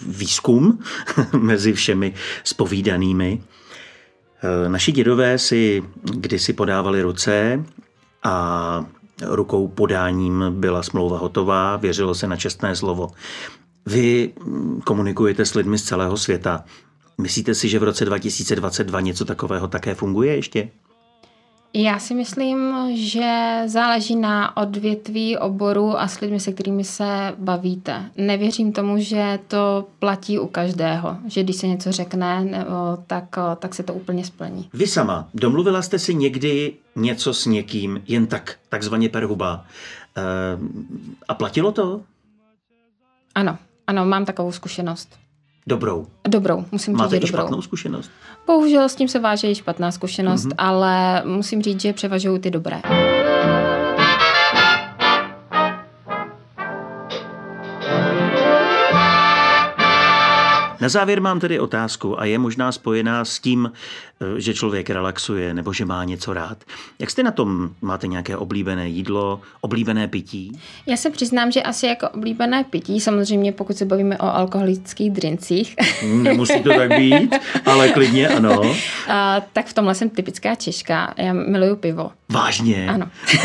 výzkum 0.06 0.82
mezi 1.38 1.72
všemi 1.72 2.14
spovídanými, 2.44 3.42
e, 4.42 4.68
naši 4.68 4.92
dědové 4.92 5.38
si 5.38 5.82
kdysi 6.02 6.52
podávali 6.52 7.02
ruce 7.02 7.64
a 8.22 8.86
rukou 9.22 9.68
podáním 9.68 10.44
byla 10.50 10.82
smlouva 10.82 11.18
hotová, 11.18 11.76
věřilo 11.76 12.14
se 12.14 12.26
na 12.26 12.36
čestné 12.36 12.76
slovo. 12.76 13.10
Vy 13.86 14.32
komunikujete 14.84 15.44
s 15.44 15.54
lidmi 15.54 15.78
z 15.78 15.82
celého 15.82 16.16
světa. 16.16 16.64
Myslíte 17.18 17.54
si, 17.54 17.68
že 17.68 17.78
v 17.78 17.82
roce 17.82 18.04
2022 18.04 19.00
něco 19.00 19.24
takového 19.24 19.68
také 19.68 19.94
funguje 19.94 20.36
ještě? 20.36 20.68
Já 21.76 21.98
si 21.98 22.14
myslím, 22.14 22.74
že 22.94 23.62
záleží 23.66 24.16
na 24.16 24.56
odvětví 24.56 25.38
oboru 25.38 25.98
a 25.98 26.08
s 26.08 26.20
lidmi, 26.20 26.40
se 26.40 26.52
kterými 26.52 26.84
se 26.84 27.34
bavíte. 27.38 28.10
Nevěřím 28.16 28.72
tomu, 28.72 28.98
že 28.98 29.38
to 29.48 29.88
platí 29.98 30.38
u 30.38 30.46
každého, 30.46 31.16
že 31.26 31.42
když 31.42 31.56
se 31.56 31.66
něco 31.66 31.92
řekne, 31.92 32.44
nebo, 32.44 32.70
tak, 33.06 33.36
tak 33.58 33.74
se 33.74 33.82
to 33.82 33.94
úplně 33.94 34.24
splní. 34.24 34.68
Vy 34.74 34.86
sama, 34.86 35.28
domluvila 35.34 35.82
jste 35.82 35.98
si 35.98 36.14
někdy 36.14 36.74
něco 36.96 37.34
s 37.34 37.46
někým 37.46 38.02
jen 38.06 38.26
tak, 38.26 38.56
takzvaně 38.68 39.08
per 39.08 39.24
huba. 39.24 39.64
E, 40.16 40.22
a 41.28 41.34
platilo 41.34 41.72
to? 41.72 42.00
Ano, 43.34 43.58
ano, 43.86 44.04
mám 44.04 44.24
takovou 44.24 44.52
zkušenost. 44.52 45.23
Dobrou. 45.66 46.06
Dobrou, 46.28 46.64
musím 46.72 46.96
Máte 46.96 47.16
říct, 47.16 47.24
i 47.24 47.26
dobrou. 47.26 47.42
špatnou 47.42 47.62
zkušenost? 47.62 48.10
Bohužel 48.46 48.88
s 48.88 48.94
tím 48.94 49.08
se 49.08 49.18
váže 49.18 49.50
i 49.50 49.54
špatná 49.54 49.90
zkušenost, 49.90 50.46
mm-hmm. 50.46 50.54
ale 50.58 51.22
musím 51.24 51.62
říct, 51.62 51.80
že 51.80 51.92
převažují 51.92 52.40
ty 52.40 52.50
dobré. 52.50 52.82
Na 60.84 60.88
závěr 60.88 61.20
mám 61.20 61.40
tedy 61.40 61.60
otázku 61.60 62.20
a 62.20 62.24
je 62.24 62.38
možná 62.38 62.72
spojená 62.72 63.24
s 63.24 63.38
tím, 63.38 63.72
eh, 64.20 64.40
že 64.40 64.54
člověk 64.54 64.90
relaxuje 64.90 65.54
nebo 65.54 65.72
že 65.72 65.84
má 65.84 66.04
něco 66.04 66.32
rád. 66.32 66.64
Jak 66.98 67.10
jste 67.10 67.22
na 67.22 67.30
tom? 67.30 67.70
Máte 67.82 68.06
nějaké 68.06 68.36
oblíbené 68.36 68.88
jídlo, 68.88 69.40
oblíbené 69.60 70.08
pití? 70.08 70.60
Já 70.86 70.96
se 70.96 71.10
přiznám, 71.10 71.52
že 71.52 71.62
asi 71.62 71.86
jako 71.86 72.08
oblíbené 72.08 72.64
pití, 72.64 73.00
samozřejmě 73.00 73.52
pokud 73.52 73.76
se 73.76 73.84
bavíme 73.84 74.18
o 74.18 74.34
alkoholických 74.34 75.10
drincích. 75.10 75.76
Nemusí 76.02 76.62
to 76.62 76.68
tak 76.68 76.98
být, 76.98 77.34
ale 77.66 77.88
klidně 77.88 78.28
ano. 78.28 78.62
A, 79.08 79.40
tak 79.52 79.66
v 79.66 79.72
tomhle 79.72 79.94
jsem 79.94 80.10
typická 80.10 80.54
Češka. 80.54 81.14
Já 81.16 81.32
miluju 81.32 81.76
pivo. 81.76 82.10
Vážně? 82.28 82.88
Ano. 82.88 83.10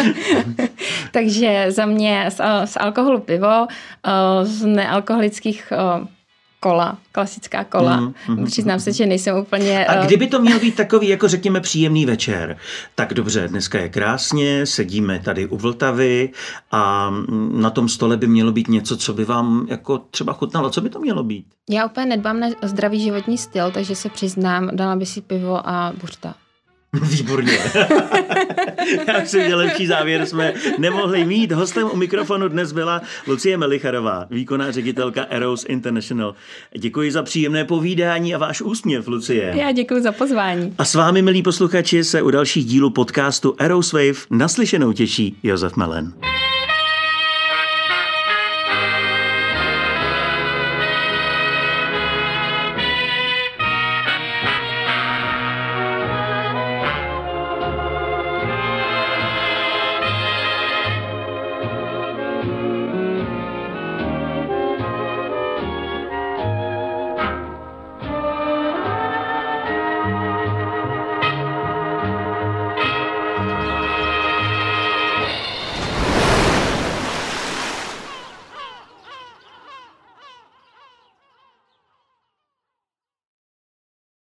Takže 1.12 1.66
za 1.68 1.86
mě 1.86 2.26
z, 2.28 2.40
z 2.64 2.76
alkoholu 2.76 3.20
pivo, 3.20 3.66
z 4.42 4.64
nealkoholických 4.64 5.72
kola, 6.60 6.98
klasická 7.12 7.64
kola. 7.64 8.00
Mm, 8.00 8.14
mm, 8.28 8.44
Přiznám 8.44 8.80
se, 8.80 8.92
že 8.92 9.06
nejsem 9.06 9.36
úplně... 9.36 9.86
A 9.86 10.06
kdyby 10.06 10.26
to 10.26 10.40
měl 10.40 10.60
být 10.60 10.76
takový, 10.76 11.08
jako 11.08 11.28
řekněme, 11.28 11.60
příjemný 11.60 12.06
večer, 12.06 12.56
tak 12.94 13.14
dobře, 13.14 13.48
dneska 13.48 13.80
je 13.80 13.88
krásně, 13.88 14.66
sedíme 14.66 15.18
tady 15.18 15.46
u 15.46 15.56
Vltavy 15.56 16.30
a 16.72 17.12
na 17.52 17.70
tom 17.70 17.88
stole 17.88 18.16
by 18.16 18.26
mělo 18.26 18.52
být 18.52 18.68
něco, 18.68 18.96
co 18.96 19.12
by 19.12 19.24
vám 19.24 19.66
jako 19.70 19.98
třeba 19.98 20.32
chutnalo. 20.32 20.70
Co 20.70 20.80
by 20.80 20.90
to 20.90 21.00
mělo 21.00 21.22
být? 21.22 21.46
Já 21.70 21.86
úplně 21.86 22.06
nedbám 22.06 22.40
na 22.40 22.48
zdravý 22.62 23.00
životní 23.00 23.38
styl, 23.38 23.70
takže 23.70 23.94
se 23.94 24.08
přiznám, 24.08 24.70
dala 24.72 24.96
by 24.96 25.06
si 25.06 25.20
pivo 25.20 25.68
a 25.68 25.92
buřta. 26.00 26.34
Výborně. 27.02 27.58
Já 29.06 29.24
jsem 29.24 29.44
měl 29.44 29.58
lepší 29.58 29.86
závěr, 29.86 30.26
jsme 30.26 30.54
nemohli 30.78 31.24
mít. 31.24 31.52
Hostem 31.52 31.88
u 31.92 31.96
mikrofonu 31.96 32.48
dnes 32.48 32.72
byla 32.72 33.02
Lucie 33.26 33.56
Melicharová, 33.56 34.26
výkonná 34.30 34.70
ředitelka 34.70 35.26
Eros 35.30 35.66
International. 35.68 36.34
Děkuji 36.78 37.12
za 37.12 37.22
příjemné 37.22 37.64
povídání 37.64 38.34
a 38.34 38.38
váš 38.38 38.60
úsměv, 38.60 39.08
Lucie. 39.08 39.52
Já 39.56 39.72
děkuji 39.72 40.02
za 40.02 40.12
pozvání. 40.12 40.74
A 40.78 40.84
s 40.84 40.94
vámi, 40.94 41.22
milí 41.22 41.42
posluchači, 41.42 42.04
se 42.04 42.22
u 42.22 42.30
dalších 42.30 42.64
dílů 42.64 42.90
podcastu 42.90 43.54
Eros 43.58 43.92
Wave 43.92 44.26
naslyšenou 44.30 44.92
těší 44.92 45.38
Josef 45.42 45.76
Melen. 45.76 46.12